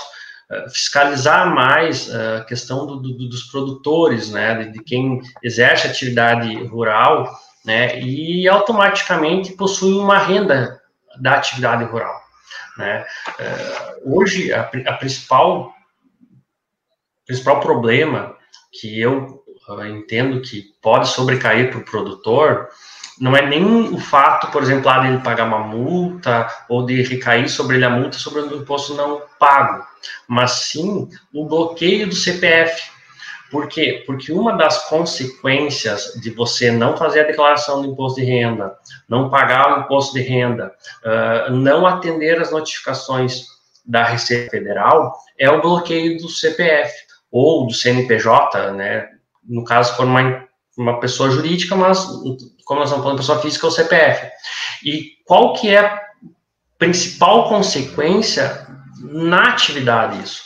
[0.50, 6.54] Uh, fiscalizar mais a uh, questão do, do, dos produtores, né, de, quem exerce atividade
[6.66, 7.30] rural,
[7.64, 10.80] né, e automaticamente possui uma renda
[11.18, 12.20] da atividade rural.
[12.76, 13.06] Né.
[13.38, 15.72] Uh, hoje, a, a principal,
[17.26, 18.36] principal problema
[18.80, 19.42] que eu
[19.88, 22.68] entendo que pode sobrecair para o produtor
[23.18, 27.48] não é nem o fato, por exemplo, lá dele pagar uma multa ou de recair
[27.48, 29.84] sobre ele a multa sobre o imposto não pago,
[30.26, 32.92] mas sim o bloqueio do CPF.
[33.50, 34.02] Por quê?
[34.04, 38.76] Porque uma das consequências de você não fazer a declaração do imposto de renda,
[39.08, 43.44] não pagar o imposto de renda, uh, não atender as notificações
[43.86, 47.03] da Receita Federal, é o bloqueio do CPF
[47.34, 49.08] ou do CNPJ, né?
[49.42, 50.46] No caso, for uma,
[50.78, 52.06] uma pessoa jurídica, mas
[52.64, 54.30] como nós estamos falando pessoa física, é o CPF.
[54.84, 56.00] E qual que é a
[56.78, 58.68] principal consequência
[59.02, 60.44] na atividade isso?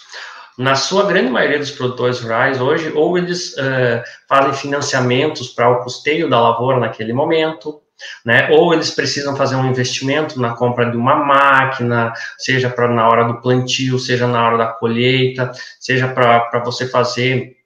[0.56, 5.84] Na sua grande maioria dos produtores rurais hoje, ou eles uh, fazem financiamentos para o
[5.84, 7.82] custeio da lavoura naquele momento,
[8.24, 8.48] né?
[8.50, 13.24] Ou eles precisam fazer um investimento na compra de uma máquina, seja para na hora
[13.24, 17.56] do plantio, seja na hora da colheita, seja para você fazer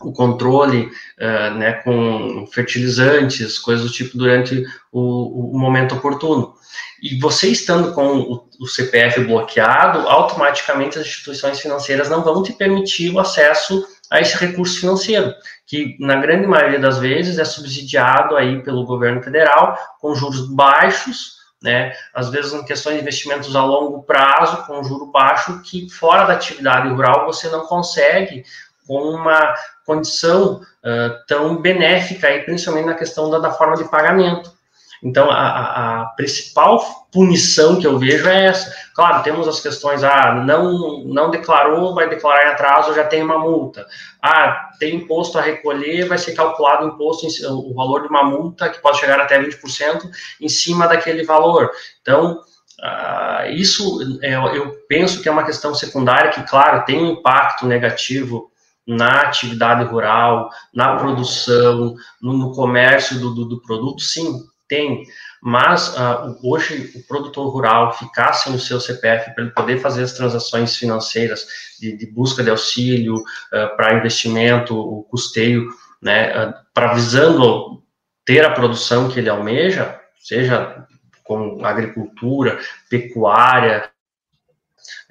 [0.00, 6.54] o controle uh, né, com fertilizantes, coisas do tipo, durante o, o momento oportuno.
[7.02, 12.52] E você estando com o, o, CPF bloqueado, automaticamente as instituições financeiras não vão te
[12.52, 15.34] permitir o acesso a esse recurso financeiro,
[15.66, 21.38] que na grande maioria das vezes é subsidiado aí pelo governo federal, com juros baixos,
[21.62, 21.92] né?
[22.14, 26.34] Às vezes em questões de investimentos a longo prazo, com juro baixo, que fora da
[26.34, 28.44] atividade rural você não consegue
[28.86, 34.57] com uma condição uh, tão benéfica, aí, principalmente na questão da, da forma de pagamento.
[35.02, 38.74] Então, a, a, principal punição que eu vejo é essa.
[38.94, 43.38] Claro, temos as questões, ah, não, não declarou, vai declarar em atraso, já tem uma
[43.38, 43.86] multa.
[44.22, 48.68] Ah, tem imposto a recolher, vai ser calculado o imposto, o valor de uma multa,
[48.68, 51.70] que pode chegar até 20%, em cima daquele valor.
[52.02, 52.40] Então,
[52.80, 57.66] ah, isso é, eu penso que é uma questão secundária, que, claro, tem um impacto
[57.66, 58.50] negativo
[58.88, 65.04] na atividade rural, na produção, no, comércio do, do, do, produto, sim, tem.
[65.42, 70.02] Mas uh, hoje o produtor rural ficar sem o seu CPF para ele poder fazer
[70.02, 71.46] as transações financeiras
[71.80, 75.68] de, de busca de auxílio uh, para investimento, o custeio,
[76.02, 77.82] né, uh, para visando
[78.24, 80.86] ter a produção que ele almeja, seja
[81.24, 82.58] com agricultura,
[82.90, 83.90] pecuária,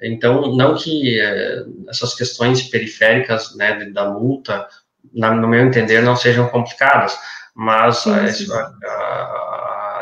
[0.00, 4.66] então, não que é, essas questões periféricas né, da multa,
[5.12, 7.18] na, no meu entender, não sejam complicadas,
[7.54, 8.52] mas sim, sim.
[8.52, 9.47] A, a,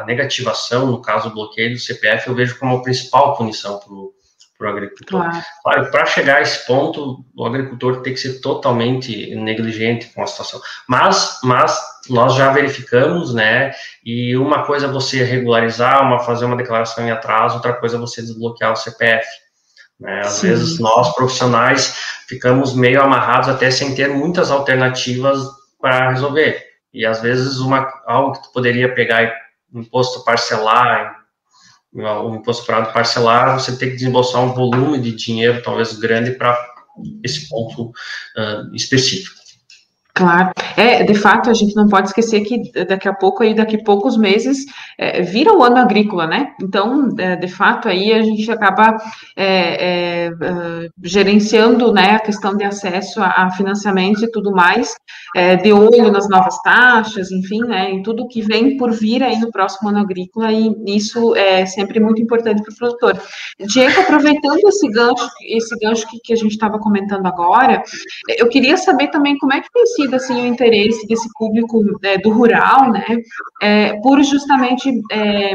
[0.01, 4.67] a, negativação, no caso do bloqueio do CPF, eu vejo como a principal punição para
[4.67, 5.21] o agricultor.
[5.21, 10.23] Claro, claro para chegar a esse ponto, o agricultor tem que ser totalmente negligente com
[10.23, 10.61] a situação.
[10.89, 11.79] Mas, mas
[12.09, 13.73] nós já verificamos, né?
[14.05, 18.01] E uma coisa é você regularizar, uma fazer uma declaração em atraso, outra coisa é
[18.01, 19.27] você desbloquear o CPF.
[19.99, 20.21] Né?
[20.21, 20.49] Às Sim.
[20.49, 21.95] vezes nós profissionais
[22.29, 25.39] ficamos meio amarrados até sem ter muitas alternativas
[25.81, 26.63] para resolver.
[26.93, 29.33] E às vezes uma algo que tu poderia pegar
[29.81, 31.25] imposto parcelar,
[31.93, 36.59] um imposto parado parcelar, você tem que desembolsar um volume de dinheiro talvez grande para
[37.23, 39.46] esse ponto uh, específico.
[40.17, 43.77] Claro, é, de fato, a gente não pode esquecer que daqui a pouco, aí, daqui
[43.77, 44.65] a poucos meses,
[44.97, 46.55] é, vira o ano agrícola, né?
[46.59, 48.97] Então, é, de fato, aí a gente acaba
[49.37, 54.95] é, é, é gerenciando, né, a questão de acesso a, a financiamento e tudo mais,
[55.35, 59.39] é, de olho nas novas taxas, enfim, né, em tudo que vem por vir aí
[59.39, 63.23] no próximo ano agrícola, e isso é sempre muito importante para o produtor.
[63.61, 67.83] Diego, aproveitando esse gancho, esse gancho que, que a gente estava comentando agora,
[68.39, 72.19] eu queria saber também como é que tem sido assim o interesse desse público é,
[72.19, 73.05] do rural, né,
[73.61, 75.55] é, por justamente é,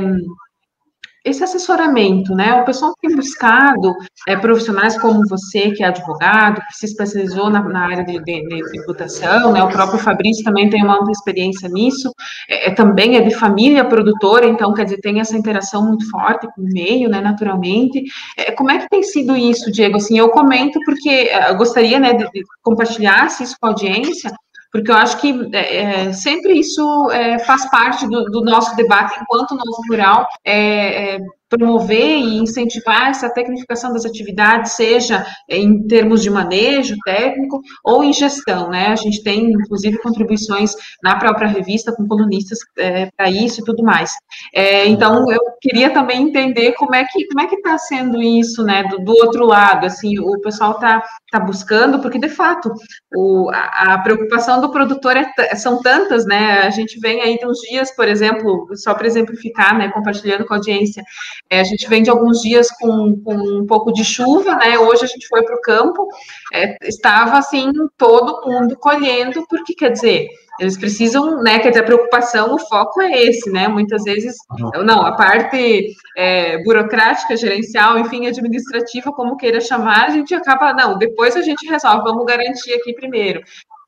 [1.23, 2.61] esse assessoramento, né?
[2.61, 3.93] O pessoal tem buscado
[4.27, 8.41] é, profissionais como você, que é advogado, que se especializou na, na área de, de,
[8.47, 9.63] de, tributação, né?
[9.63, 12.11] O próprio Fabrício também tem uma ampla experiência nisso,
[12.49, 16.47] é, é, também é de família produtora, então, quer dizer, tem essa interação muito forte
[16.55, 18.03] com o meio, né, naturalmente.
[18.35, 19.97] É, como é que tem sido isso, Diego?
[19.97, 24.31] Assim, eu comento porque é, eu gostaria, né, de, de compartilhar isso com a audiência,
[24.71, 25.75] porque eu acho que é,
[26.07, 31.19] é, sempre isso é, faz parte do, do, nosso debate enquanto novo rural, é, é
[31.51, 38.13] promover e incentivar essa tecnificação das atividades, seja em termos de manejo técnico ou em
[38.13, 38.87] gestão, né?
[38.87, 43.83] A gente tem, inclusive, contribuições na própria revista com colunistas é, para isso e tudo
[43.83, 44.11] mais.
[44.55, 48.63] É, então, eu queria também entender como é que como é que está sendo isso,
[48.63, 48.83] né?
[48.83, 52.71] Do, do, outro lado, assim, o pessoal está tá buscando, porque de fato
[53.13, 56.61] o, a, a preocupação do produtor é, são tantas, né?
[56.61, 59.89] A gente vem aí de uns dias, por exemplo, só para exemplificar, né?
[59.89, 61.03] Compartilhando com a audiência.
[61.49, 64.77] É, a gente vem de alguns dias com, com, um pouco de chuva, né?
[64.79, 66.07] Hoje a gente foi para o campo,
[66.53, 70.27] é, estava assim, todo mundo colhendo, porque quer dizer,
[70.59, 71.59] eles precisam, né?
[71.59, 73.67] Quer dizer, a preocupação, o foco é esse, né?
[73.67, 74.35] Muitas vezes,
[74.83, 80.97] não, a parte é, burocrática, gerencial, enfim, administrativa, como queira chamar, a gente acaba, não,
[80.97, 83.41] depois a gente resolve, vamos garantir aqui primeiro.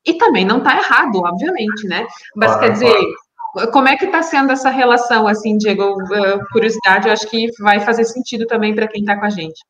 [0.05, 2.05] E também não está errado, obviamente, né?
[2.35, 2.93] Mas quer dizer,
[3.71, 5.95] como é que está sendo essa relação, assim, Diego?
[6.51, 9.61] Curiosidade, eu acho que vai fazer sentido também para quem está com a gente.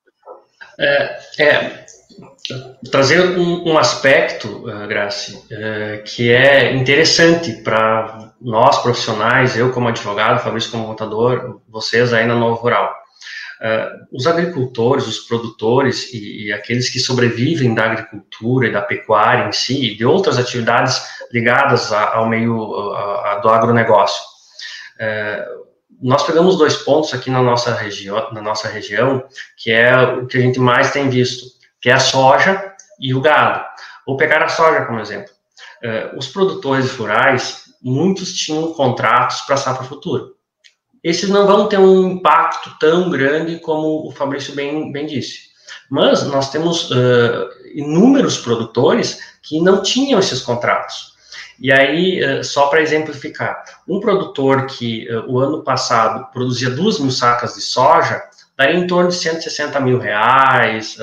[0.80, 1.86] É, é
[2.92, 9.88] trazer um, um aspecto, uh, Graci, uh, que é interessante para nós profissionais, eu como
[9.88, 13.03] advogado, Fabrício como contador, vocês aí na Novo Rural.
[13.64, 19.48] Uh, os agricultores, os produtores e, e, aqueles que sobrevivem da agricultura e da pecuária
[19.48, 24.22] em si, e de outras atividades ligadas a, ao meio a, a, do agronegócio.
[24.96, 25.64] Uh,
[26.02, 29.24] nós pegamos dois pontos aqui na nossa, região, na nossa região,
[29.56, 31.46] que é o que a gente mais tem visto,
[31.80, 33.64] que é a soja e o gado.
[34.06, 35.32] Vou pegar a soja como exemplo.
[35.82, 40.34] Uh, os produtores rurais, muitos tinham contratos para safra futura
[41.04, 45.52] esses não vão ter um impacto tão grande como o Fabrício bem, bem disse.
[45.90, 51.14] Mas nós temos uh, inúmeros produtores que não tinham esses contratos.
[51.60, 57.00] E aí, uh, só para exemplificar, um produtor que uh, o ano passado produzia duas
[57.00, 58.24] mil sacas de soja,
[58.58, 60.98] daria em torno de 160 mil reais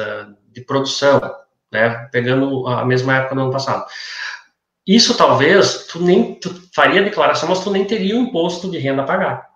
[0.52, 1.20] de produção,
[1.70, 3.84] né, pegando a mesma época do ano passado.
[4.86, 8.78] Isso talvez tu nem tu faria a declaração, mas tu nem teria o imposto de
[8.78, 9.49] renda a pagar.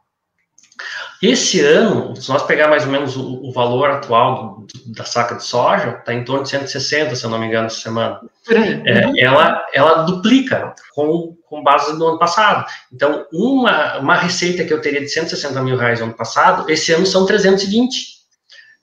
[1.26, 5.36] Esse ano, se nós pegar mais ou menos o, o valor atual do, da saca
[5.36, 8.20] de soja, está em torno de 160, se eu não me engano, essa semana.
[8.50, 12.66] É, ela, ela duplica com, com base do ano passado.
[12.92, 16.92] Então, uma, uma receita que eu teria de 160 mil reais no ano passado, esse
[16.92, 18.14] ano são 320.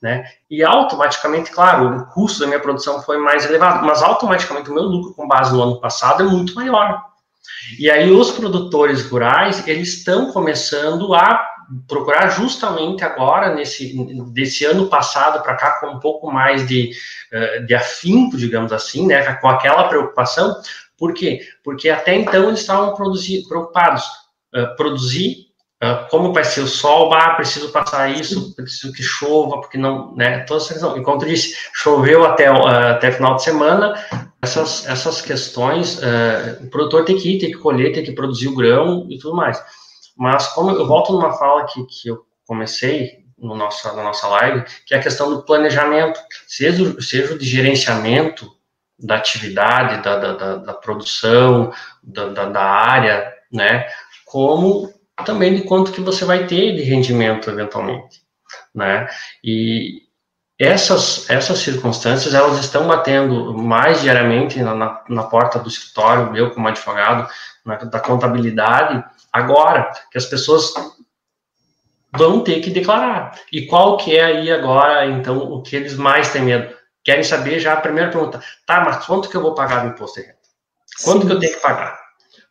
[0.02, 0.24] Né?
[0.50, 4.82] E automaticamente, claro, o custo da minha produção foi mais elevado, mas automaticamente o meu
[4.82, 7.04] lucro com base no ano passado é muito maior.
[7.78, 11.51] E aí os produtores rurais, eles estão começando a
[11.88, 13.94] procurar justamente agora, nesse
[14.32, 16.90] desse ano passado para cá, com um pouco mais de,
[17.30, 20.54] eh, de afinco, digamos assim, né, com aquela preocupação.
[20.98, 21.40] Por quê?
[21.64, 24.04] Porque até então eles estavam preocupados.
[24.54, 25.46] Uh, produzir,
[25.82, 30.14] uh, como vai ser o sol, ah, preciso passar isso, preciso que chova, porque não,
[30.14, 30.94] né, toda essa questão.
[30.98, 33.94] E tu disse, choveu até, uh, até final de semana,
[34.42, 36.00] essas, essas questões,
[36.60, 39.34] o produtor tem que ir, tem que colher, tem que produzir o grão e tudo
[39.34, 39.62] mais.
[40.22, 44.64] Mas como eu volto numa fala que, que eu comecei, no nossa, na nossa live,
[44.86, 48.48] que é a questão do planejamento, seja, seja de gerenciamento
[48.96, 53.88] da atividade, da, da, da, da produção, da, da, da, área, né,
[54.24, 54.94] como
[55.26, 58.22] também de quanto que você vai ter de rendimento eventualmente,
[58.72, 59.08] né,
[59.42, 60.02] e
[60.56, 66.52] essas, essas circunstâncias, elas estão batendo mais diariamente na, na, na porta do escritório, eu
[66.52, 67.28] como advogado,
[67.64, 69.02] na, da contabilidade,
[69.32, 70.72] agora, que as pessoas
[72.16, 73.38] vão ter que declarar.
[73.50, 76.74] E qual que é aí agora, então, o que eles mais têm medo?
[77.02, 80.20] Querem saber já a primeira pergunta, tá, mas quanto que eu vou pagar no imposto
[80.20, 80.38] de renda?
[81.02, 81.26] Quanto Sim.
[81.26, 82.00] que eu tenho que pagar?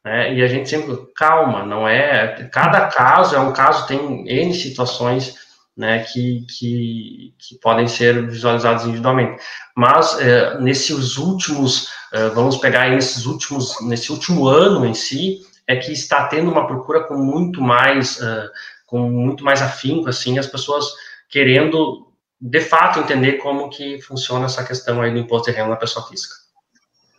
[0.03, 4.53] É, e a gente sempre, calma, não é, cada caso é um caso, tem N
[4.53, 5.35] situações,
[5.77, 9.41] né, que, que, que podem ser visualizadas individualmente.
[9.75, 15.39] Mas, é, nesses últimos, é, vamos pegar nesses últimos, nesse último ano em si,
[15.71, 18.49] é que está tendo uma procura com muito mais, uh,
[18.85, 20.85] com muito mais afinco, assim, as pessoas
[21.29, 25.75] querendo, de fato, entender como que funciona essa questão aí do imposto de renda na
[25.77, 26.35] pessoa física.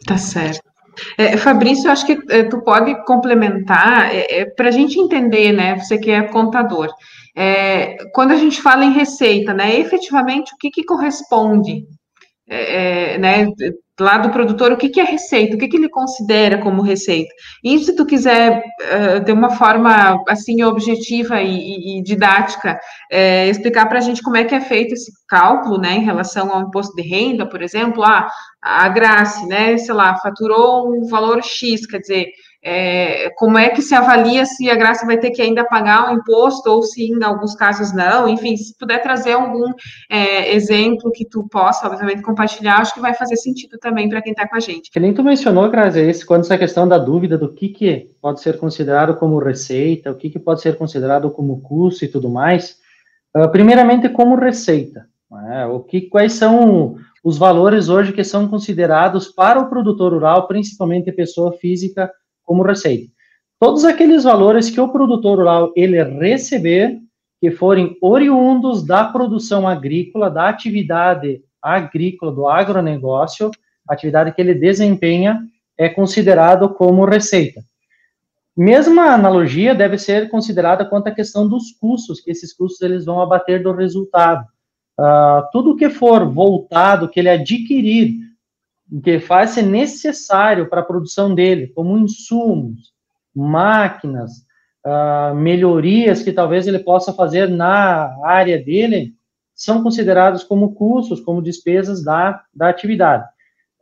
[0.07, 0.61] Tá certo.
[1.17, 5.79] É, Fabrício, acho que é, tu pode complementar é, é para a gente entender, né?
[5.79, 6.93] Você que é contador,
[7.35, 9.79] é, quando a gente fala em receita, né?
[9.79, 11.87] Efetivamente, o que, que corresponde
[12.47, 13.47] é, né,
[14.01, 17.33] lá do produtor, o que, que é receita, o que, que ele considera como receita.
[17.63, 22.79] E se tu quiser, uh, de uma forma, assim, objetiva e, e didática,
[23.11, 26.53] é, explicar para a gente como é que é feito esse cálculo, né, em relação
[26.53, 28.29] ao imposto de renda, por exemplo, ah,
[28.63, 32.27] a Grace, né, sei lá, faturou um valor X, quer dizer,
[32.65, 36.15] é, como é que se avalia se a Graça vai ter que ainda pagar o
[36.15, 39.73] imposto ou se em alguns casos não, enfim, se puder trazer algum
[40.09, 44.31] é, exemplo que tu possa, obviamente, compartilhar, acho que vai fazer sentido também para quem
[44.31, 44.93] está com a gente.
[44.93, 48.41] Que nem tu mencionou, Graça, esse, quando essa questão da dúvida do que, que pode
[48.41, 52.77] ser considerado como receita, o que, que pode ser considerado como custo e tudo mais,
[53.37, 55.67] uh, primeiramente como receita, né?
[55.67, 56.95] o que, quais são
[57.25, 62.11] os valores hoje que são considerados para o produtor rural, principalmente pessoa física,
[62.53, 63.11] como receita.
[63.59, 66.99] Todos aqueles valores que o produtor rural ele receber,
[67.41, 73.51] que forem oriundos da produção agrícola, da atividade agrícola, do agronegócio,
[73.89, 75.43] atividade que ele desempenha,
[75.79, 77.63] é considerado como receita.
[78.55, 83.19] Mesma analogia deve ser considerada quanto à questão dos custos, que esses custos eles vão
[83.19, 84.45] abater do resultado.
[85.01, 88.32] Uh, tudo que for voltado, que ele adquirir
[89.01, 92.93] que faz ser necessário para a produção dele, como insumos,
[93.35, 94.45] máquinas,
[94.85, 99.15] uh, melhorias que talvez ele possa fazer na área dele,
[99.55, 103.25] são considerados como custos, como despesas da, da atividade.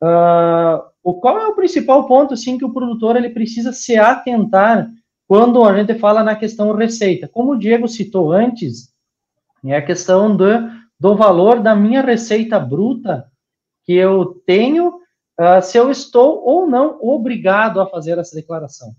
[0.02, 4.88] Uh, o qual é o principal ponto, assim, que o produtor ele precisa se atentar
[5.26, 7.28] quando a gente fala na questão receita?
[7.28, 8.90] Como o Diego citou antes,
[9.64, 10.44] é a questão do,
[10.98, 13.26] do valor da minha receita bruta
[13.84, 14.99] que eu tenho,
[15.40, 18.90] uh, se eu estou ou não obrigado a fazer essa declaração.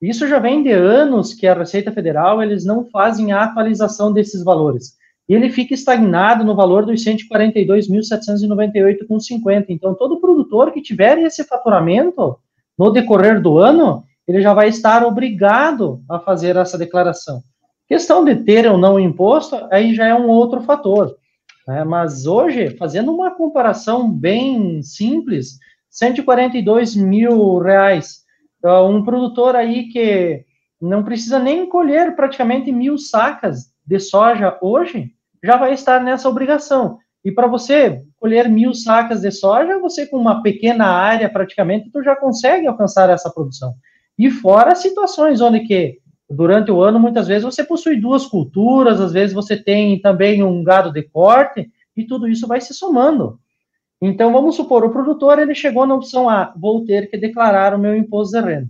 [0.00, 4.44] Isso já vem de anos que a Receita Federal, eles não fazem a atualização desses
[4.44, 4.94] valores.
[5.28, 9.64] E ele fica estagnado no valor dos 142.798,50.
[9.70, 12.38] Então, todo produtor que tiver esse faturamento
[12.78, 17.40] no decorrer do ano, ele já vai estar obrigado a fazer essa declaração.
[17.88, 21.16] Questão de ter ou não imposto, aí já é um outro fator.
[21.66, 21.82] Né?
[21.84, 25.58] Mas hoje, fazendo uma comparação bem simples,
[25.96, 28.18] 142 mil reais.
[28.58, 30.44] Então, um produtor aí que
[30.80, 36.98] não precisa nem colher praticamente mil sacas de soja hoje, já vai estar nessa obrigação.
[37.24, 42.02] E para você colher mil sacas de soja, você com uma pequena área praticamente, tu
[42.02, 43.72] já consegue alcançar essa produção.
[44.18, 49.12] E fora situações onde que durante o ano, muitas vezes você possui duas culturas, às
[49.12, 53.40] vezes você tem também um gado de corte, e tudo isso vai se somando.
[54.00, 57.78] Então, vamos supor, o produtor ele chegou na opção A, vou ter que declarar o
[57.78, 58.68] meu imposto de renda.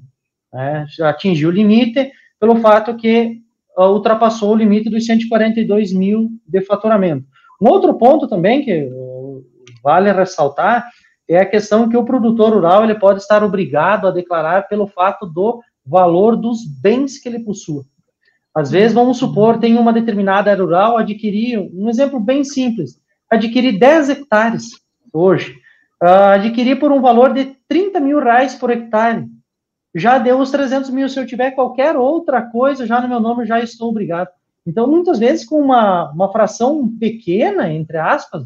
[0.53, 0.87] Né?
[0.97, 3.41] Já atingiu o limite pelo fato que
[3.77, 7.27] uh, ultrapassou o limite dos 142 mil de faturamento.
[7.61, 9.45] Um outro ponto também que uh,
[9.83, 10.87] vale ressaltar
[11.29, 15.27] é a questão que o produtor rural ele pode estar obrigado a declarar pelo fato
[15.27, 17.83] do valor dos bens que ele possui.
[18.55, 22.97] Às vezes, vamos supor, tem uma determinada área rural, adquirir, um exemplo bem simples,
[23.29, 24.86] adquirir 10 hectares
[25.17, 25.59] hoje,
[26.03, 29.27] uh, adquirir por um valor de 30 mil reais por hectare,
[29.95, 33.47] já deu os 300 mil, se eu tiver qualquer outra coisa, já no meu nome,
[33.47, 34.29] já estou obrigado.
[34.67, 38.45] Então, muitas vezes, com uma, uma fração pequena, entre aspas,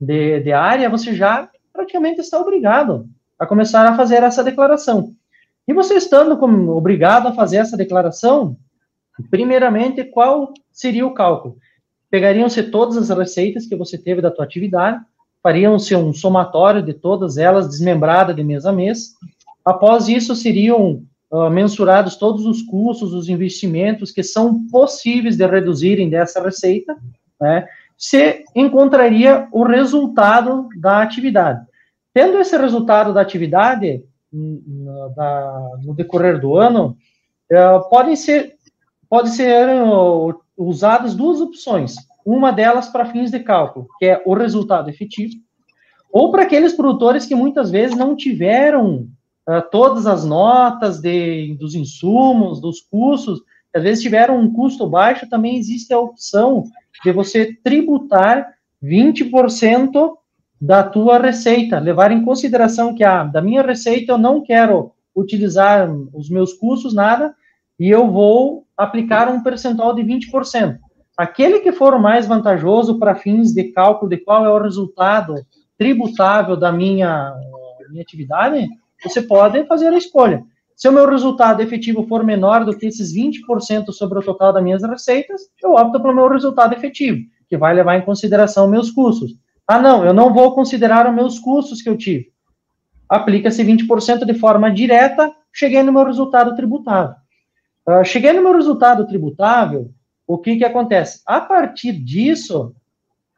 [0.00, 3.08] de, de área, você já praticamente está obrigado
[3.38, 5.10] a começar a fazer essa declaração.
[5.66, 8.56] E você estando como obrigado a fazer essa declaração,
[9.30, 11.56] primeiramente, qual seria o cálculo?
[12.14, 15.04] pegariam-se todas as receitas que você teve da tua atividade,
[15.44, 19.14] fariam-se um somatório de todas elas, desmembrada de mês a mês.
[19.62, 26.08] Após isso, seriam uh, mensurados todos os custos, os investimentos que são possíveis de reduzirem
[26.08, 26.96] dessa receita,
[27.38, 27.68] né?
[27.96, 31.64] Você encontraria o resultado da atividade.
[32.12, 36.96] Tendo esse resultado da atividade, no, da, no decorrer do ano,
[37.52, 38.54] uh, podem ser,
[39.08, 41.94] pode ser uh, usadas duas opções.
[42.24, 45.34] Uma delas para fins de cálculo, que é o resultado efetivo,
[46.10, 49.08] ou para aqueles produtores que muitas vezes não tiveram
[49.48, 53.42] uh, todas as notas de, dos insumos, dos custos,
[53.74, 56.64] às vezes tiveram um custo baixo, também existe a opção
[57.04, 60.16] de você tributar 20%
[60.60, 65.90] da tua receita, levar em consideração que ah, da minha receita eu não quero utilizar
[66.12, 67.34] os meus custos, nada,
[67.78, 70.78] e eu vou aplicar um percentual de 20%.
[71.16, 75.34] Aquele que for mais vantajoso para fins de cálculo de qual é o resultado
[75.78, 77.32] tributável da minha,
[77.90, 78.66] minha atividade,
[79.02, 80.42] você pode fazer a escolha.
[80.74, 84.62] Se o meu resultado efetivo for menor do que esses 20% sobre o total das
[84.62, 89.32] minhas receitas, eu opto pelo meu resultado efetivo, que vai levar em consideração meus custos.
[89.66, 92.32] Ah, não, eu não vou considerar os meus custos que eu tive.
[93.08, 97.14] Aplica-se 20% de forma direta, cheguei no meu resultado tributável.
[97.86, 99.90] Uh, cheguei no meu resultado tributável,
[100.26, 101.22] o que, que acontece?
[101.26, 102.74] A partir disso,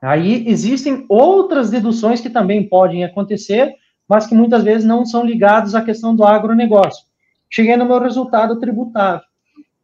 [0.01, 3.75] aí existem outras deduções que também podem acontecer,
[4.09, 7.05] mas que muitas vezes não são ligados à questão do agronegócio.
[7.51, 9.25] Cheguei no meu resultado tributável.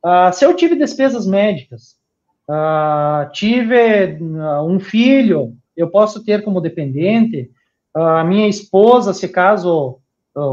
[0.05, 1.97] Uh, se eu tive despesas médicas,
[2.49, 4.19] uh, tive
[4.67, 7.51] um filho, eu posso ter como dependente,
[7.95, 9.99] a minha esposa, se caso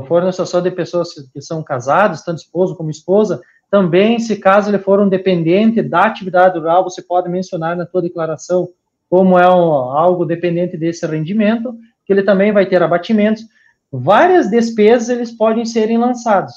[0.08, 4.72] for na situação de pessoas que são casadas, tanto esposo como esposa, também, se caso
[4.72, 8.70] ele for um dependente da atividade rural, você pode mencionar na sua declaração
[9.10, 13.44] como é um, algo dependente desse rendimento, que ele também vai ter abatimentos.
[13.92, 16.54] Várias despesas eles podem serem lançados.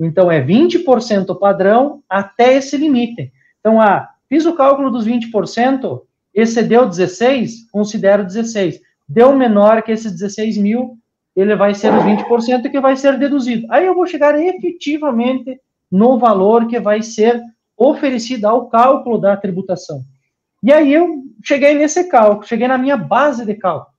[0.00, 3.32] Então é 20% padrão até esse limite.
[3.60, 6.02] Então, ah, fiz o cálculo dos 20%,
[6.34, 8.80] excedeu 16, considero 16
[9.10, 10.96] deu menor que esses 16 mil,
[11.34, 13.66] ele vai ser os 20% que vai ser deduzido.
[13.68, 17.42] Aí eu vou chegar efetivamente no valor que vai ser
[17.76, 20.04] oferecido ao cálculo da tributação.
[20.62, 23.92] E aí eu cheguei nesse cálculo, cheguei na minha base de cálculo.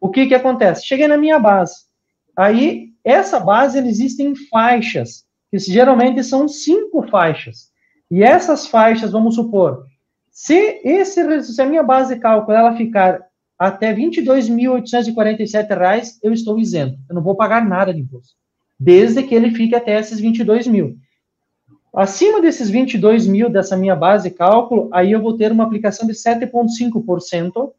[0.00, 0.86] O que que acontece?
[0.86, 1.74] Cheguei na minha base.
[2.36, 7.70] Aí, essa base, ela existe em faixas, que geralmente são cinco faixas.
[8.10, 9.86] E essas faixas, vamos supor,
[10.30, 13.20] se, esse, se a minha base de cálculo ela ficar
[13.62, 16.98] até R$ 22.847, eu estou isento.
[17.08, 18.34] Eu não vou pagar nada de imposto.
[18.78, 20.96] Desde que ele fique até esses 22 mil.
[21.94, 26.08] Acima desses 22 mil dessa minha base de cálculo, aí eu vou ter uma aplicação
[26.08, 27.70] de 7,5%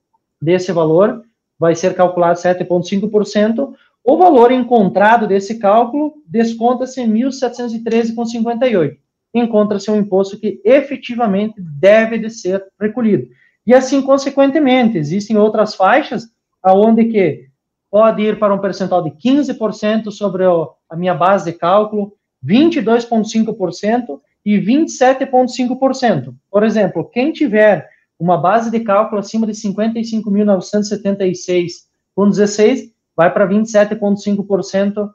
[0.42, 1.22] desse valor,
[1.60, 3.74] vai ser calculado 7,5%.
[4.06, 8.98] O valor encontrado desse cálculo desconta-se em 1.713,58.
[9.34, 13.28] Encontra-se um imposto que efetivamente deve de ser recolhido.
[13.66, 16.28] E assim, consequentemente, existem outras faixas
[16.62, 17.48] aonde que
[17.90, 20.44] pode ir para um percentual de 15% sobre
[20.90, 22.14] a minha base de cálculo,
[22.46, 26.34] 22,5% e 27,5%.
[26.52, 27.88] Por exemplo, quem tiver
[28.20, 31.72] uma base de cálculo acima de 55.976
[32.16, 35.10] com 16, vai para 27,5%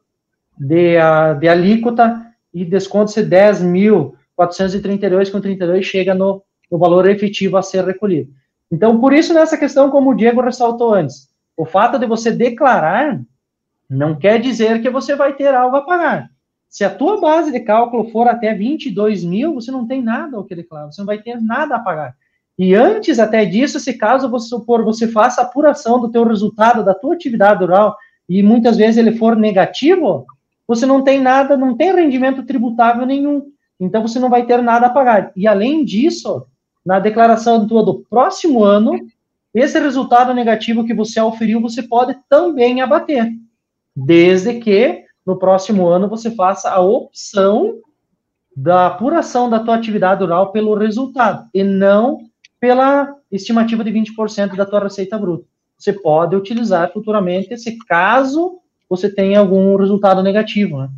[0.59, 0.97] de,
[1.41, 8.31] de alíquota e desconto-se 10.432 com 32 chega no, no valor efetivo a ser recolhido.
[8.71, 13.21] Então, por isso, nessa questão, como o Diego ressaltou antes, o fato de você declarar
[13.89, 16.31] não quer dizer que você vai ter algo a pagar.
[16.69, 20.45] Se a tua base de cálculo for até 22 mil, você não tem nada ao
[20.45, 22.15] que declarar, você não vai ter nada a pagar.
[22.59, 26.93] E antes até disso, se caso você supor, você faça apuração do teu resultado, da
[26.93, 27.97] tua atividade rural,
[28.29, 30.27] e muitas vezes ele for negativo,
[30.67, 33.47] você não tem nada, não tem rendimento tributável nenhum.
[33.81, 35.33] Então você não vai ter nada a pagar.
[35.35, 36.47] E além disso,
[36.85, 38.93] na declaração tua do próximo ano,
[39.55, 43.29] esse resultado negativo que você auferiu, você pode também abater,
[43.95, 47.79] desde que no próximo ano você faça a opção
[48.57, 52.19] da apuração da tua atividade rural pelo resultado e não
[52.59, 55.45] pela estimativa de 20% da tua receita bruta.
[55.79, 58.59] Você pode utilizar futuramente se caso
[58.89, 60.79] você tenha algum resultado negativo.
[60.79, 60.89] Né?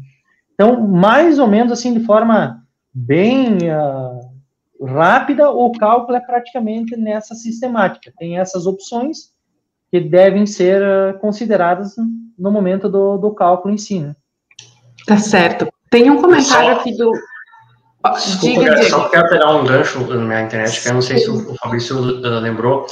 [0.55, 2.63] Então, mais ou menos assim, de forma
[2.93, 4.10] bem uh,
[4.87, 8.13] rápida, o cálculo é praticamente nessa sistemática.
[8.19, 9.31] Tem essas opções
[9.91, 11.95] que devem ser uh, consideradas
[12.39, 14.01] no momento do, do cálculo em si.
[14.01, 14.15] Né?
[15.07, 15.69] Tá certo.
[15.91, 17.13] Tem um comentário só, aqui do.
[18.15, 21.55] Desculpa, diga, só quero pegar um gancho na internet, que eu não sei se o
[21.57, 22.87] Fabrício uh, lembrou,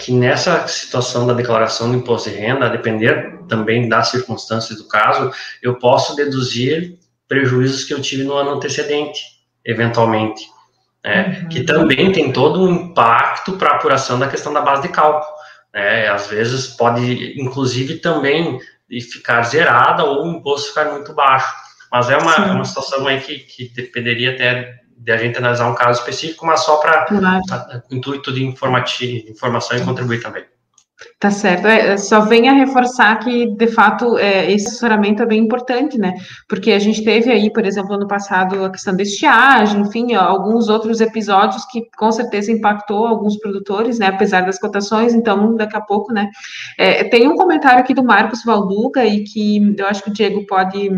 [0.00, 4.88] que nessa situação da declaração do imposto de renda, a depender também das circunstâncias do
[4.88, 5.30] caso,
[5.62, 6.98] eu posso deduzir
[7.28, 9.22] prejuízos que eu tive no ano antecedente,
[9.64, 10.44] eventualmente.
[11.04, 11.48] Né, uhum.
[11.48, 15.24] Que também tem todo um impacto para a apuração da questão da base de cálculo.
[15.72, 18.58] Né, às vezes pode, inclusive, também
[19.00, 21.52] ficar zerada ou o imposto ficar muito baixo.
[21.90, 25.66] Mas é uma, é uma situação aí que, que dependeria até de a gente analisar
[25.66, 27.40] um caso específico, mas só para claro.
[27.90, 30.44] intuito de informação e contribuir também.
[31.18, 31.66] Tá certo.
[31.66, 36.14] É, só vem a reforçar que, de fato, é, esse assessoramento é bem importante, né?
[36.48, 40.68] Porque a gente teve aí, por exemplo, ano passado, a questão da estiagem, enfim, alguns
[40.68, 44.06] outros episódios que com certeza impactou alguns produtores, né?
[44.06, 46.28] Apesar das cotações, então, daqui a pouco, né?
[46.78, 50.46] É, tem um comentário aqui do Marcos Valduga e que eu acho que o Diego
[50.46, 50.90] pode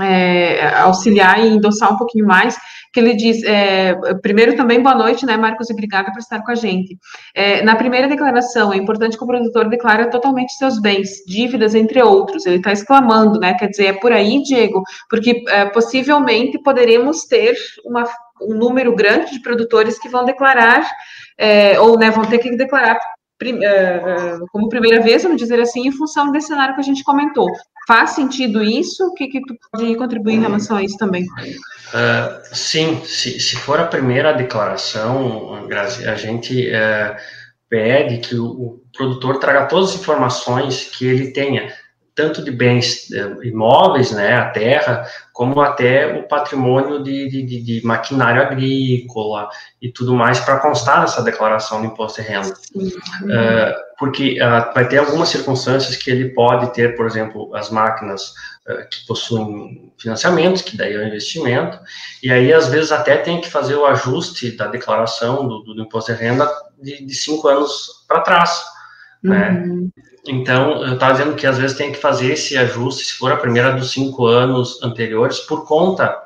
[0.00, 2.56] é, auxiliar e endossar um pouquinho mais,
[2.92, 6.50] que ele diz, é, primeiro também boa noite, né, Marcos, e obrigada por estar com
[6.50, 6.96] a gente.
[7.34, 12.02] É, na primeira declaração, é importante que o produtor declare totalmente seus bens, dívidas, entre
[12.02, 17.24] outros, ele está exclamando, né, quer dizer, é por aí, Diego, porque é, possivelmente poderemos
[17.24, 18.04] ter uma,
[18.40, 20.88] um número grande de produtores que vão declarar,
[21.38, 22.98] é, ou, né, vão ter que declarar
[24.50, 27.46] como primeira vez, vamos dizer assim, em função desse cenário que a gente comentou.
[27.86, 29.06] Faz sentido isso?
[29.06, 31.22] O que, que tu pode contribuir em relação a isso também?
[31.22, 37.16] Uh, sim, se, se for a primeira declaração, a gente uh,
[37.68, 41.72] pede que o, o, produtor traga todas as informações que ele tenha,
[42.12, 47.86] tanto de bens uh, imóveis, né, a terra, como até o patrimônio de, de, de
[47.86, 49.48] maquinário agrícola
[49.80, 52.52] e tudo mais para constar nessa declaração de imposto de renda.
[52.74, 58.30] Uh, porque uh, vai ter algumas circunstâncias que ele pode ter, por exemplo, as máquinas
[58.68, 61.78] uh, que possuem financiamentos, que daí é um investimento,
[62.22, 66.12] e aí às vezes até tem que fazer o ajuste da declaração do, do imposto
[66.12, 68.62] de renda de, de cinco anos para trás.
[69.22, 69.50] Né?
[69.50, 69.90] Uhum.
[70.28, 73.36] Então, eu estava dizendo que às vezes tem que fazer esse ajuste, se for a
[73.36, 76.16] primeira dos cinco anos anteriores, por conta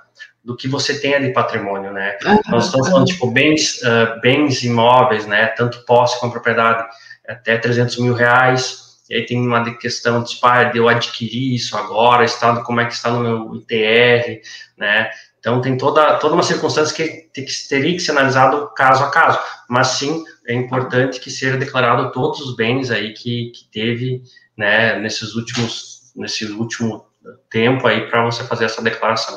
[0.43, 2.17] do que você tenha de patrimônio, né?
[2.25, 2.41] Uhum.
[2.49, 5.49] Nós estamos falando, tipo, bens, uh, bens imóveis, né?
[5.49, 6.89] Tanto posse como propriedade,
[7.33, 8.91] até 300 mil reais.
[9.09, 12.87] E aí tem uma questão de, tipo, ah, eu adquirir isso agora, estado, como é
[12.87, 14.41] que está no meu ITR,
[14.79, 15.11] né?
[15.41, 19.39] Então, tem toda, toda uma circunstância que, que teria que ser analisado caso a caso.
[19.69, 24.23] Mas, sim, é importante que seja declarado todos os bens aí que, que teve,
[24.57, 27.07] né, nesses últimos, nesse último
[27.51, 29.37] tempo aí para você fazer essa declaração.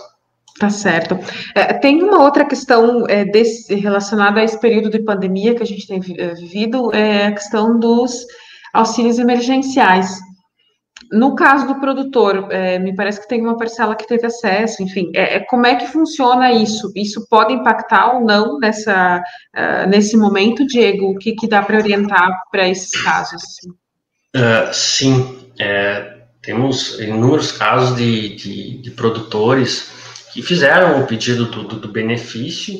[0.59, 1.17] Tá certo.
[1.55, 5.65] É, tem uma outra questão é, desse, relacionada a esse período de pandemia que a
[5.65, 8.25] gente tem é, vivido, é a questão dos
[8.73, 10.19] auxílios emergenciais.
[11.11, 15.11] No caso do produtor, é, me parece que tem uma parcela que teve acesso, enfim,
[15.13, 16.91] é, é como é que funciona isso?
[16.95, 19.21] Isso pode impactar ou não nessa,
[19.55, 21.11] uh, nesse momento, Diego?
[21.11, 23.43] O que, que dá para orientar para esses casos?
[24.35, 25.51] Uh, sim,
[26.41, 29.91] temos inúmeros casos de, de, de, produtores
[30.33, 32.73] que fizeram o pedido do, do, do benefício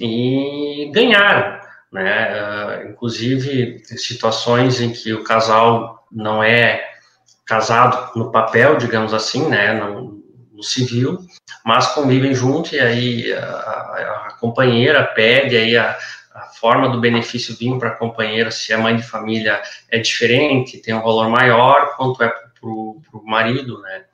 [0.00, 1.60] e ganharam,
[1.92, 2.32] né?
[2.32, 6.82] Uh, inclusive, situações em que o casal não é
[7.46, 11.18] casado no papel, digamos assim, né, no, no civil,
[11.64, 15.96] mas convivem junto e aí a, a, companheira pede aí a,
[16.34, 20.78] a forma do benefício vir para a companheira, se é mãe de família, é diferente,
[20.78, 22.43] tem um valor maior, quanto é para
[23.18, 24.04] o marido, né?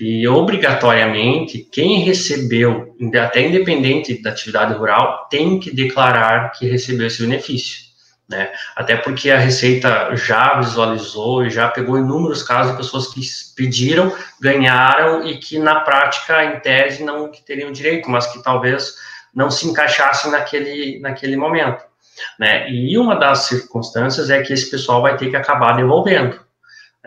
[0.00, 7.20] E obrigatoriamente, quem recebeu, até independente da atividade rural, tem que declarar que recebeu esse
[7.20, 7.88] benefício.
[8.28, 8.50] Né?
[8.76, 13.22] Até porque a Receita já visualizou e já pegou inúmeros casos de pessoas que
[13.56, 18.94] pediram, ganharam e que na prática, em tese, não teriam direito, mas que talvez
[19.34, 21.82] não se encaixassem naquele, naquele momento.
[22.38, 22.70] Né?
[22.70, 26.38] E uma das circunstâncias é que esse pessoal vai ter que acabar devolvendo.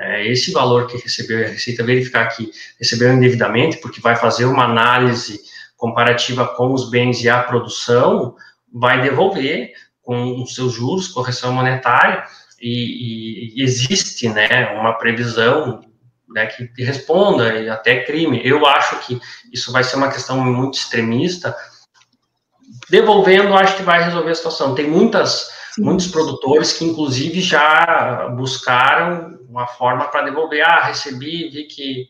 [0.02, 4.66] É, esse valor que recebeu, a Receita verificar que recebeu indevidamente, porque vai fazer uma
[4.66, 5.40] análise
[5.78, 8.36] comparativa com os bens e a produção,
[8.74, 12.24] vai devolver com os seus juros, correção monetária,
[12.60, 15.82] e, e existe né, uma previsão
[16.30, 18.42] né, que responda, e até crime.
[18.44, 19.20] Eu acho que
[19.54, 21.56] isso vai ser uma questão muito extremista.
[22.90, 24.74] Devolvendo, acho que vai resolver a situação.
[24.74, 30.66] Tem muitas, muitos produtores que, inclusive, já buscaram uma forma para devolver.
[30.66, 32.08] Ah, recebi, vi que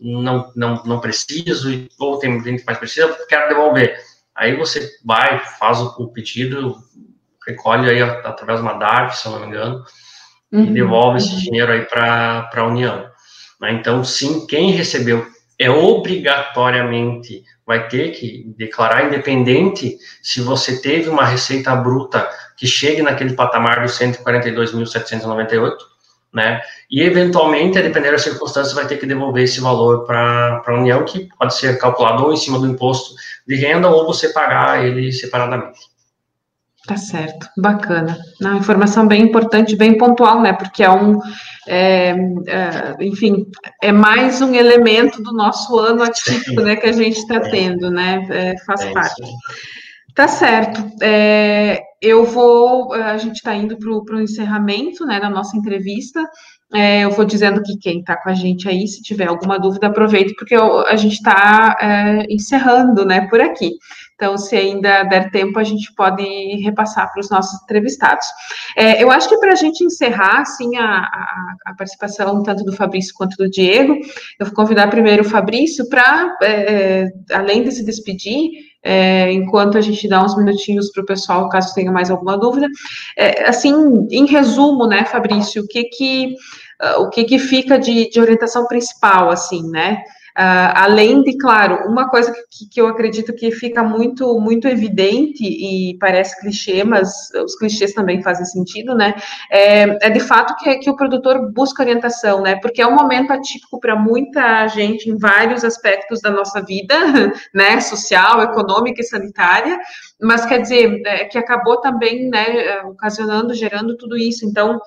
[0.00, 3.98] não, não, não preciso, ou tem gente que mais precisa, quero devolver.
[4.34, 6.76] Aí você vai, faz o, pedido,
[7.46, 9.84] recolhe aí através de uma DARF, se eu não me engano,
[10.52, 10.64] uhum.
[10.64, 13.10] e devolve esse dinheiro aí para a União.
[13.60, 13.72] Né?
[13.72, 15.26] Então, sim, quem recebeu
[15.58, 23.02] é obrigatoriamente vai ter que declarar independente se você teve uma receita bruta que chegue
[23.02, 25.91] naquele patamar dos 142.798,
[26.32, 26.60] né?
[26.90, 31.04] E eventualmente, a depender das circunstâncias, vai ter que devolver esse valor para a União,
[31.04, 33.14] que pode ser calculado ou em cima do imposto
[33.46, 35.92] de renda ou você pagar ele separadamente.
[36.86, 38.18] Tá certo, bacana.
[38.40, 40.52] Uma informação bem importante, bem pontual, né?
[40.52, 41.16] Porque é um,
[41.68, 43.46] é, é, enfim,
[43.80, 46.74] é mais um elemento do nosso ano atípico, né?
[46.74, 48.26] Que a gente está tendo, né?
[48.30, 49.22] É, faz é parte.
[50.14, 50.80] Tá certo.
[51.02, 55.18] É, eu vou, a gente está indo para o encerramento, né?
[55.18, 56.22] Da nossa entrevista.
[56.74, 59.86] É, eu vou dizendo que quem está com a gente aí, se tiver alguma dúvida,
[59.88, 63.72] aproveite, porque eu, a gente está é, encerrando, né, por aqui.
[64.14, 66.22] Então, se ainda der tempo, a gente pode
[66.62, 68.24] repassar para os nossos entrevistados.
[68.76, 72.72] É, eu acho que para a gente encerrar, assim, a, a, a, participação tanto do
[72.72, 73.94] Fabrício quanto do Diego,
[74.40, 78.50] eu vou convidar primeiro o Fabrício para, é, é, além de se despedir,
[78.82, 82.68] é, enquanto a gente dá uns minutinhos para o pessoal, caso tenha mais alguma dúvida.
[83.16, 83.72] É, assim,
[84.10, 86.34] em resumo, né, Fabrício, o que que
[86.82, 90.02] uh, o que, que fica de, de orientação principal, assim, né?
[90.38, 95.44] Uh, além de, claro, uma coisa que, que, eu acredito que fica muito, muito evidente
[95.44, 97.10] e parece clichê, mas
[97.44, 99.14] os clichês também fazem sentido, né?
[99.50, 102.56] É, é de fato que, que, o produtor busca orientação, né?
[102.56, 106.94] Porque é um momento atípico para muita gente em vários aspectos da nossa vida,
[107.52, 107.78] né?
[107.80, 109.78] Social, econômica e sanitária,
[110.20, 114.46] mas quer dizer, é, que acabou também, né, ocasionando, gerando tudo isso.
[114.46, 114.80] Então,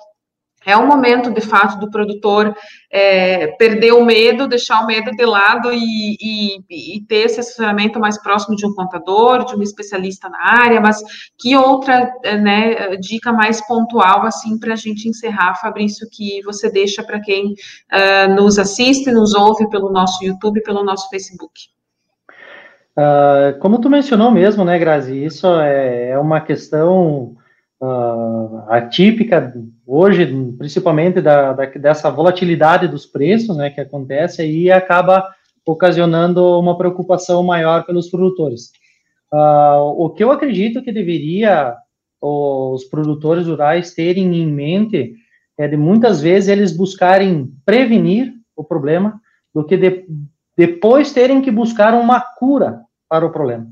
[0.65, 2.55] é um momento, de fato, do produtor
[2.91, 7.99] é, perder o medo, deixar o medo de lado e, e, e, ter esse assessoramento
[7.99, 11.01] mais próximo de um contador, de um especialista na área, mas
[11.37, 12.11] que outra
[12.41, 17.53] né, dica mais pontual, assim, para a gente encerrar, Fabrício, que você deixa para quem
[17.53, 21.75] uh, nos assiste, nos ouve pelo nosso YouTube, pelo nosso Facebook?
[22.97, 27.35] Uh, como tu mencionou mesmo, né, Grazi, isso é, é uma questão
[27.85, 29.53] uh, atípica
[29.85, 30.25] hoje,
[30.57, 35.27] principalmente da, da, dessa volatilidade dos preços, né, que acontece e acaba
[35.65, 38.71] ocasionando uma preocupação maior pelos produtores.
[39.31, 41.75] Uh, o que eu acredito que deveria
[42.21, 45.13] os produtores rurais terem em mente
[45.57, 49.19] é de muitas vezes eles buscarem prevenir o problema
[49.53, 50.05] do que de,
[50.57, 53.67] depois terem que buscar uma cura para o problema.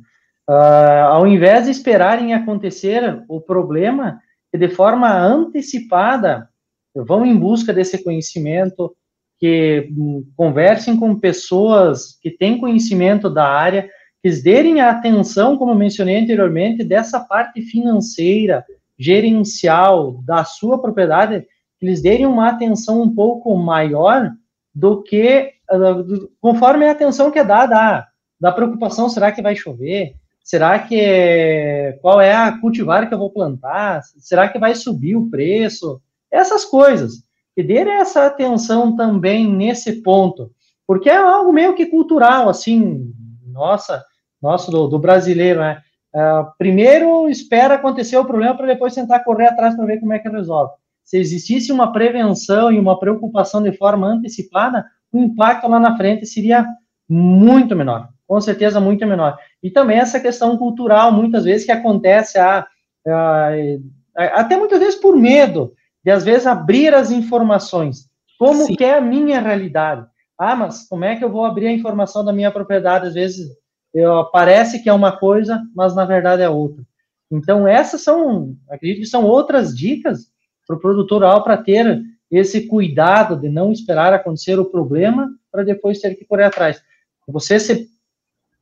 [0.49, 4.19] Uh, ao invés de esperarem acontecer o problema,
[4.53, 6.49] de forma antecipada
[6.95, 8.95] vão em busca desse conhecimento,
[9.39, 13.89] que um, conversem com pessoas que têm conhecimento da área,
[14.21, 18.63] que derem atenção, como mencionei anteriormente, dessa parte financeira,
[18.97, 21.45] gerencial da sua propriedade,
[21.79, 24.31] que lhes derem uma atenção um pouco maior
[24.73, 28.07] do que, uh, conforme a atenção que é dada, ah,
[28.39, 30.15] da preocupação, será que vai chover?
[30.43, 34.01] Será que é, qual é a cultivar que eu vou plantar?
[34.19, 36.01] Será que vai subir o preço?
[36.29, 37.23] Essas coisas.
[37.55, 40.51] E dê essa atenção também nesse ponto,
[40.85, 43.13] porque é algo meio que cultural, assim,
[43.45, 44.03] nossa,
[44.41, 45.81] nosso do, do brasileiro, né?
[46.13, 50.19] Uh, primeiro espera acontecer o problema para depois tentar correr atrás para ver como é
[50.19, 50.73] que resolve.
[51.03, 56.25] Se existisse uma prevenção e uma preocupação de forma antecipada, o impacto lá na frente
[56.25, 56.67] seria
[57.07, 59.37] muito menor com certeza muito menor.
[59.61, 62.65] E também essa questão cultural, muitas vezes, que acontece, ah,
[63.05, 63.79] é,
[64.15, 68.09] até muitas vezes por medo de às vezes abrir as informações.
[68.37, 68.75] Como Sim.
[68.75, 70.05] que é a minha realidade?
[70.37, 73.07] Ah, mas como é que eu vou abrir a informação da minha propriedade?
[73.07, 73.49] Às vezes
[73.93, 76.83] eu, parece que é uma coisa, mas na verdade é outra.
[77.31, 80.27] Então essas são, acredito que são outras dicas
[80.67, 85.63] para o produtor rural para ter esse cuidado de não esperar acontecer o problema para
[85.63, 86.81] depois ter que correr atrás.
[87.27, 87.87] Você se,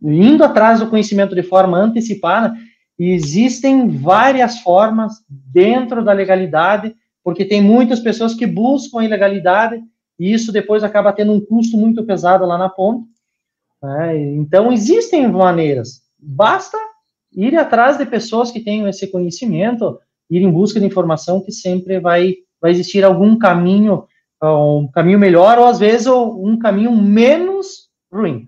[0.02, 2.56] indo atrás do conhecimento de forma antecipada,
[2.98, 9.82] existem várias formas dentro da legalidade, porque tem muitas pessoas que buscam a ilegalidade
[10.20, 13.06] e isso depois acaba tendo um custo muito pesado lá na ponta.
[13.82, 14.36] Né?
[14.36, 16.02] Então, existem maneiras.
[16.20, 16.78] Basta
[17.34, 20.00] ir atrás de pessoas que tenham esse conhecimento,
[20.30, 24.06] ir em busca de informação que sempre vai, vai existir algum caminho,
[24.44, 28.48] um caminho melhor ou às vezes um caminho menos ruim.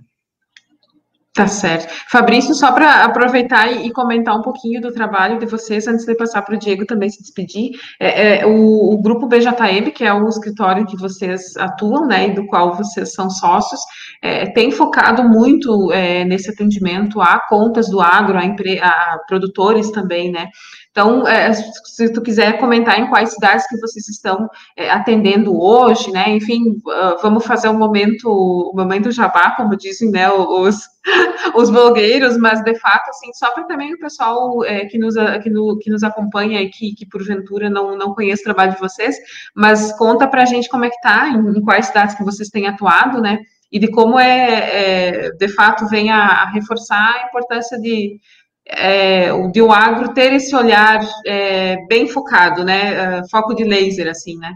[1.33, 1.91] Tá certo.
[2.11, 6.43] Fabrício, só para aproveitar e, comentar um pouquinho do trabalho de vocês, antes de passar
[6.43, 10.29] para o Diego também se despedir, é, é, o, o, grupo BJM, que é o
[10.29, 13.81] escritório que vocês atuam, né, e do qual vocês são sócios,
[14.21, 20.31] é, tem focado muito é, nesse atendimento a contas do agro, a, a produtores também,
[20.31, 20.49] né,
[20.93, 26.11] então, é, se tu quiser comentar em quais cidades que vocês estão é, atendendo hoje,
[26.11, 26.29] né?
[26.29, 30.29] Enfim, uh, vamos fazer um momento, o momento jabá, como dizem, né?
[30.29, 30.77] Os,
[31.55, 35.49] os blogueiros, mas de fato, assim, só para também o pessoal é, que, nos, que,
[35.49, 39.17] no, que nos acompanha e que, que porventura não, não conhece o trabalho de vocês,
[39.55, 42.49] mas conta para a gente como é que tá, em, em quais cidades que vocês
[42.49, 43.39] têm atuado, né?
[43.71, 48.19] E de como é, é de fato, vem a, a reforçar a importância de
[48.65, 53.19] é, de o agro ter esse olhar é, bem focado, né?
[53.19, 54.55] Uh, foco de laser, assim, né?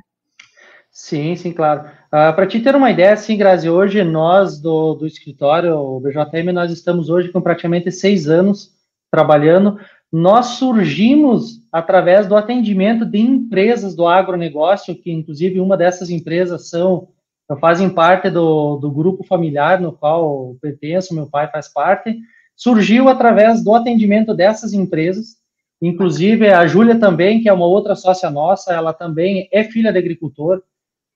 [0.92, 1.82] Sim, sim, claro.
[1.82, 6.00] Uh, ah, Para te ter uma ideia, assim, Grazi, hoje nós do, do escritório, o
[6.00, 8.72] BJM, nós estamos hoje com praticamente seis anos
[9.12, 9.80] trabalhando.
[10.12, 17.10] Nós surgimos através do atendimento de empresas do agronegócio, que inclusive uma dessas empresas são
[17.62, 22.18] fazem parte do, do grupo familiar no qual eu pertenço, meu pai faz parte
[22.58, 25.38] surgiu através do atendimento dessas empresas.
[25.80, 30.00] Inclusive, a Júlia também, que é uma outra sócia nossa, ela também é filha de
[30.00, 30.64] agricultor.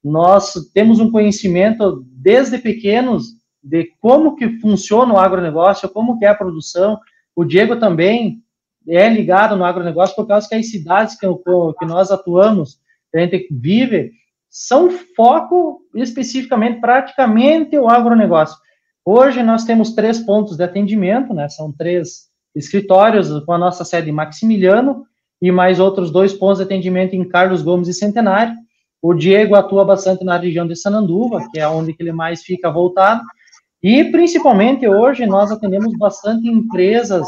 [0.04, 6.30] Nós temos um conhecimento desde pequenos de como que funciona o agronegócio, como que é
[6.30, 7.00] a produção.
[7.36, 8.44] O Diego também
[8.88, 12.80] é ligado no agronegócio por causa que as cidades que, que nós atuamos,
[13.12, 14.12] que a gente vive,
[14.48, 18.58] são foco especificamente, praticamente, o agronegócio.
[19.06, 21.50] Hoje nós temos três pontos de atendimento, né?
[21.50, 25.06] São três escritórios com a nossa sede em Maximiliano
[25.42, 28.54] e mais outros dois pontos de atendimento em Carlos Gomes e Centenário.
[29.02, 33.24] O Diego atua bastante na região de Sananduva, que é onde ele mais fica voltado.
[33.82, 37.28] E principalmente hoje nós atendemos bastante empresas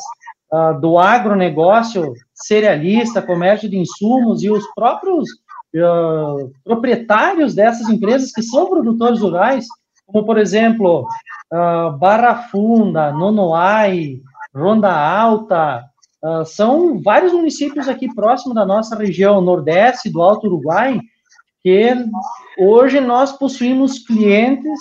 [0.52, 5.28] uh, do agronegócio, cerealista, comércio de insumos e os próprios
[5.76, 9.66] uh, proprietários dessas empresas que são produtores rurais
[10.06, 11.08] como por exemplo
[11.54, 14.20] uh, Barra Funda, Nonoai,
[14.54, 15.84] Ronda Alta,
[16.24, 21.00] uh, são vários municípios aqui próximo da nossa região nordeste do Alto Uruguai,
[21.62, 21.96] que
[22.60, 24.80] hoje nós possuímos clientes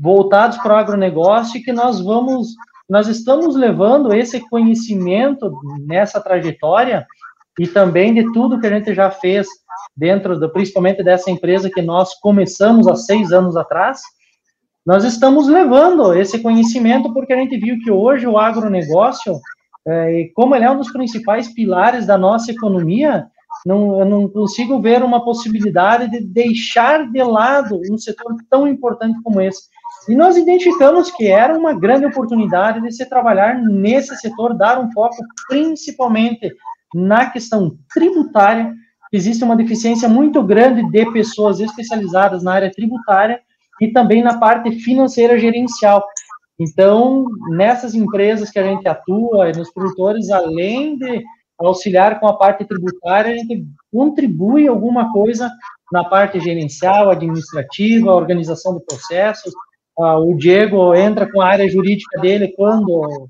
[0.00, 2.48] voltados para o agronegócio e que nós vamos,
[2.88, 5.50] nós estamos levando esse conhecimento
[5.86, 7.06] nessa trajetória
[7.58, 9.46] e também de tudo que a gente já fez
[9.96, 14.00] dentro, do, principalmente dessa empresa que nós começamos há seis anos atrás,
[14.86, 19.40] nós estamos levando esse conhecimento porque a gente viu que hoje o agronegócio,
[19.84, 23.26] é, como ele é um dos principais pilares da nossa economia,
[23.66, 29.20] não, eu não consigo ver uma possibilidade de deixar de lado um setor tão importante
[29.24, 29.62] como esse.
[30.08, 34.92] E nós identificamos que era uma grande oportunidade de se trabalhar nesse setor, dar um
[34.92, 35.16] foco
[35.48, 36.54] principalmente
[36.94, 38.72] na questão tributária,
[39.12, 43.40] existe uma deficiência muito grande de pessoas especializadas na área tributária
[43.80, 46.04] e também na parte financeira gerencial.
[46.58, 51.22] Então, nessas empresas que a gente atua, nos produtores, além de
[51.58, 55.50] auxiliar com a parte tributária, a gente contribui alguma coisa
[55.92, 59.50] na parte gerencial, administrativa, organização do processo.
[59.98, 63.28] Ah, o Diego entra com a área jurídica dele quando,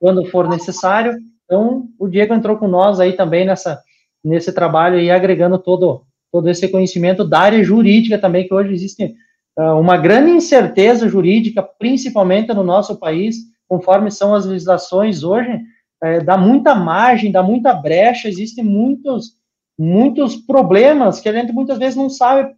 [0.00, 1.16] quando for necessário.
[1.44, 3.80] Então, o Diego entrou com nós aí também nessa,
[4.24, 9.04] nesse trabalho e agregando todo, todo esse conhecimento da área jurídica também, que hoje existe
[9.04, 9.14] uh,
[9.58, 13.36] uma grande incerteza jurídica, principalmente no nosso país,
[13.66, 15.60] conforme são as legislações hoje,
[16.02, 19.32] é, dá muita margem, dá muita brecha, existem muitos,
[19.78, 22.54] muitos problemas que a gente muitas vezes não sabe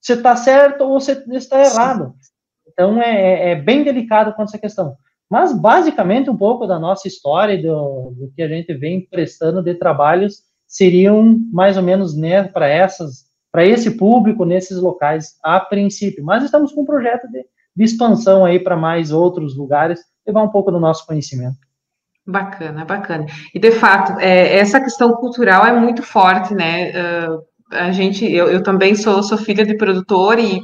[0.00, 2.14] se está certo ou se está errado.
[2.68, 4.96] Então, é, é, bem delicado com essa questão.
[5.30, 9.62] mas basicamente um pouco da nossa história e do, do que a gente vem prestando
[9.62, 15.60] de trabalhos seriam mais ou menos né, para essas para esse público nesses locais a
[15.60, 16.24] princípio.
[16.24, 17.44] Mas estamos com um projeto de,
[17.76, 21.58] de expansão aí para mais outros lugares, levar um pouco do nosso conhecimento.
[22.26, 23.26] Bacana, bacana.
[23.54, 26.90] E de fato, é, essa questão cultural é muito forte, né?
[26.90, 30.60] Uh, a gente, eu, eu também sou, sou filha de produtor e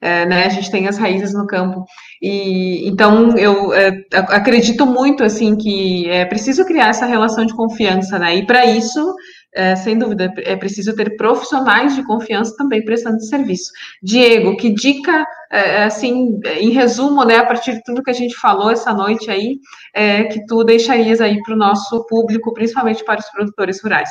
[0.00, 1.84] é, né, a gente tem as raízes no campo.
[2.22, 8.18] E então eu é, acredito muito assim que é preciso criar essa relação de confiança,
[8.18, 8.36] né?
[8.36, 9.14] E para isso
[9.54, 13.72] é, sem dúvida, é preciso ter profissionais de confiança também prestando serviço.
[14.02, 18.36] Diego, que dica, é, assim, em resumo, né, a partir de tudo que a gente
[18.36, 19.58] falou essa noite aí,
[19.94, 24.10] é, que tu deixarias aí para o nosso público, principalmente para os produtores rurais?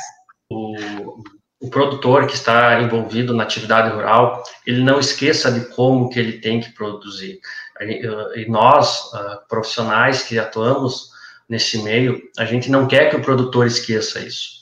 [0.50, 0.74] O,
[1.60, 6.40] o produtor que está envolvido na atividade rural, ele não esqueça de como que ele
[6.40, 7.40] tem que produzir.
[8.34, 11.10] E nós, ah, profissionais que atuamos
[11.48, 14.57] nesse meio, a gente não quer que o produtor esqueça isso.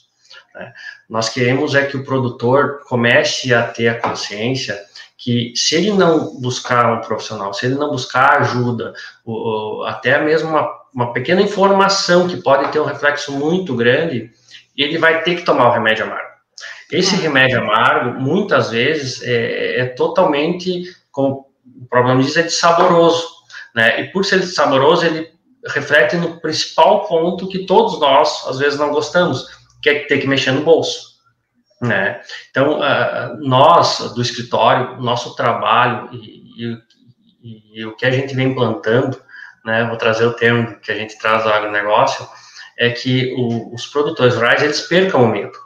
[0.57, 0.73] Né?
[1.09, 4.77] Nós queremos é que o produtor comece a ter a consciência
[5.17, 8.93] que se ele não buscar um profissional, se ele não buscar ajuda,
[9.25, 14.31] ou, ou até mesmo uma, uma, pequena informação que pode ter um reflexo muito grande,
[14.75, 16.27] ele vai ter que tomar o remédio amargo.
[16.91, 17.17] Esse é.
[17.17, 21.47] remédio amargo, muitas vezes, é, é totalmente, como
[21.81, 23.27] o problema diz, é de saboroso.
[23.75, 24.01] Né?
[24.01, 25.31] E por ser de saboroso, ele
[25.67, 29.47] reflete no principal ponto que todos nós, às vezes, não gostamos,
[29.81, 31.17] que é ter que mexer no bolso.
[31.81, 32.21] Né?
[32.49, 36.73] Então, uh, nós, do escritório, nosso trabalho e,
[37.43, 39.21] e, e, o que a gente vem plantando,
[39.63, 42.27] né, vou trazer o termo que a gente traz do agronegócio,
[42.77, 45.57] é que o, os produtores rurais, eles percam o medo,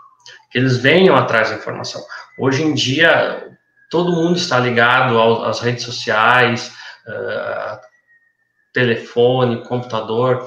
[0.49, 2.01] que eles venham atrás da informação.
[2.37, 3.49] Hoje em dia,
[3.89, 6.73] todo mundo está ligado ao, às redes sociais,
[7.07, 7.79] uh,
[8.73, 10.45] telefone, computador,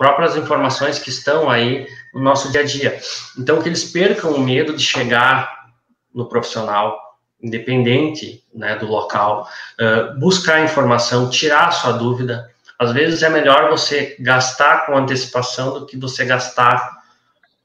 [0.00, 2.98] próprias informações que estão aí no nosso dia a dia.
[3.38, 5.66] Então, que eles percam o medo de chegar
[6.14, 6.98] no profissional,
[7.38, 9.46] independente né, do local,
[9.78, 12.50] uh, buscar informação, tirar a sua dúvida.
[12.78, 16.99] Às vezes é melhor você gastar com antecipação do que você gastar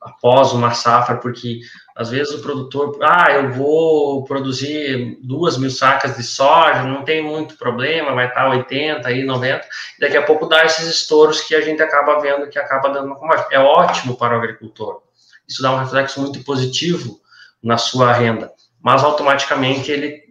[0.05, 1.61] após uma safra, porque
[1.95, 7.23] às vezes o produtor, ah, eu vou produzir duas mil sacas de soja, não tem
[7.23, 9.65] muito problema, vai estar 80 aí, 90,
[9.99, 13.15] daqui a pouco dá esses estouros que a gente acaba vendo que acaba dando uma
[13.15, 13.47] commodity.
[13.51, 15.01] É ótimo para o agricultor.
[15.47, 17.19] Isso dá um reflexo muito positivo
[17.63, 18.51] na sua renda,
[18.81, 20.23] mas automaticamente ele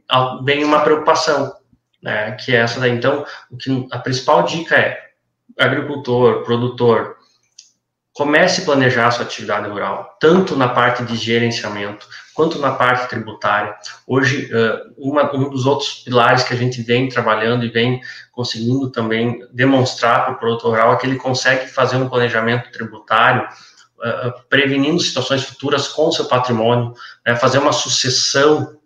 [0.44, 1.52] vem uma preocupação,
[2.00, 2.92] né, que é essa daí.
[2.92, 5.02] Então, o que a principal dica é
[5.58, 7.16] agricultor, produtor,
[8.14, 13.08] comece a planejar a sua atividade rural, tanto na parte de gerenciamento quanto na parte
[13.08, 13.74] tributária.
[14.06, 14.48] Hoje,
[14.96, 18.00] uma, um dos outros pilares que a gente vem trabalhando e vem
[18.32, 23.48] conseguindo também demonstrar para o produtor rural é que ele consegue fazer um planejamento tributário
[24.48, 26.92] prevenindo situações futuras com seu patrimônio,
[27.26, 28.76] né, fazer uma sucessão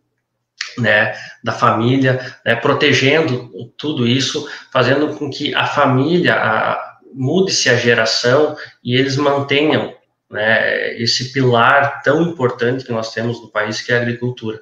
[0.76, 6.88] né, da família, né, protegendo tudo isso, fazendo com que a família, a,
[7.19, 9.93] mude-se a geração e eles mantenham
[10.31, 14.61] né, esse pilar tão importante que nós temos no país, que é a agricultura.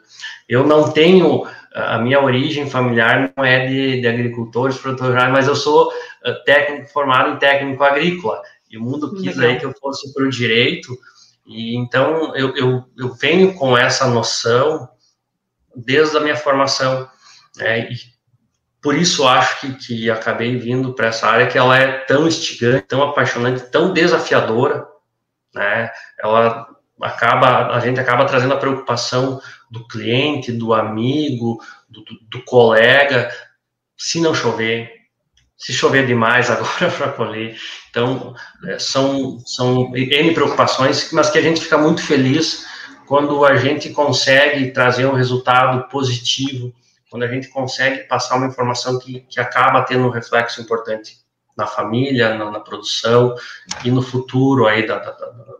[0.49, 5.49] Eu não tenho, a minha origem familiar não é de, de agricultores, produtores rurais, mas
[5.49, 8.41] eu sou uh, técnico formado em técnico agrícola,
[8.71, 10.97] e o mundo quis aí que eu fosse para o direito,
[11.47, 14.89] e então eu, eu, eu venho com essa noção
[15.75, 17.09] desde a minha formação,
[17.57, 18.16] né, e
[18.87, 22.87] por isso acho que, que acabei vindo para essa área que ela é tão instigante,
[22.87, 24.87] tão apaixonante, tão desafiadora,
[25.53, 25.91] né?
[26.17, 26.69] Ela
[27.03, 33.29] acaba, a gente acaba trazendo a preocupação do cliente, do amigo, do, do, do colega,
[33.99, 34.93] se não chover,
[35.57, 37.59] se chover demais agora para colher.
[37.91, 42.65] Então, é, são, são N preocupações, mas que a gente fica muito feliz
[43.05, 46.73] quando a gente consegue trazer um resultado positivo
[47.17, 51.17] quando a gente consegue passar uma informação que, que acaba tendo um reflexo importante
[51.57, 53.35] na família, na, na produção
[53.83, 55.13] e no futuro aí da, da,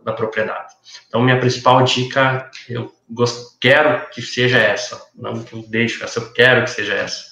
[0.05, 0.75] da, propriedade.
[1.07, 6.19] Então, minha principal dica, eu gosto, quero que seja essa, não que eu deixo essa,
[6.19, 7.25] eu quero que seja essa.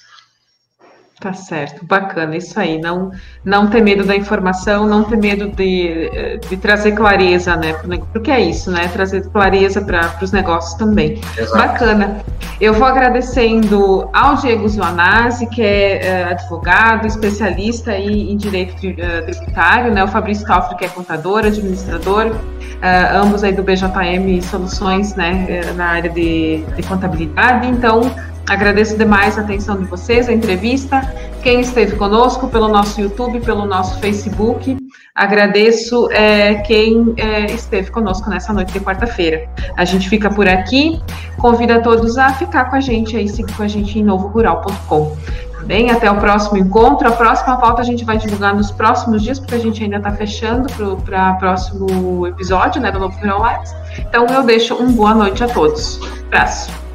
[1.18, 2.78] Tá certo, bacana, isso aí.
[2.78, 3.10] Não,
[3.42, 6.10] não ter medo da informação, não ter medo de,
[6.46, 7.72] de trazer clareza, né?
[8.12, 8.86] Porque é isso, né?
[8.88, 11.18] Trazer clareza para os negócios também.
[11.38, 11.56] Exato.
[11.56, 12.20] Bacana.
[12.60, 19.24] Eu vou agradecendo ao Diego Zuanazzi, que é, é advogado, especialista aí em direito uh,
[19.24, 20.04] tributário, né?
[20.04, 25.62] O Fabrício Calfre, que é contador, administrador, uh, ambos aí do BJM Soluções, né?
[25.76, 27.66] Na área de, de contabilidade.
[27.68, 28.02] Então,
[28.48, 31.00] Agradeço demais a atenção de vocês, a entrevista,
[31.42, 34.76] quem esteve conosco pelo nosso YouTube, pelo nosso Facebook.
[35.14, 39.48] Agradeço é, quem é, esteve conosco nessa noite de quarta-feira.
[39.76, 41.00] A gente fica por aqui.
[41.38, 45.16] Convido a todos a ficar com a gente aí, seguir com a gente em novorural.com.
[45.54, 45.90] Tá bem?
[45.90, 47.08] Até o próximo encontro.
[47.08, 50.12] A próxima pauta a gente vai divulgar nos próximos dias, porque a gente ainda está
[50.12, 53.74] fechando para o próximo episódio né, do Novo Rural Lives.
[53.98, 55.98] Então eu deixo um boa noite a todos.
[56.26, 56.85] Abraço.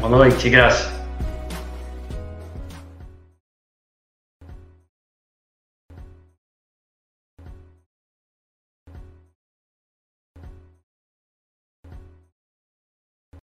[0.00, 0.97] Boa noite, graças.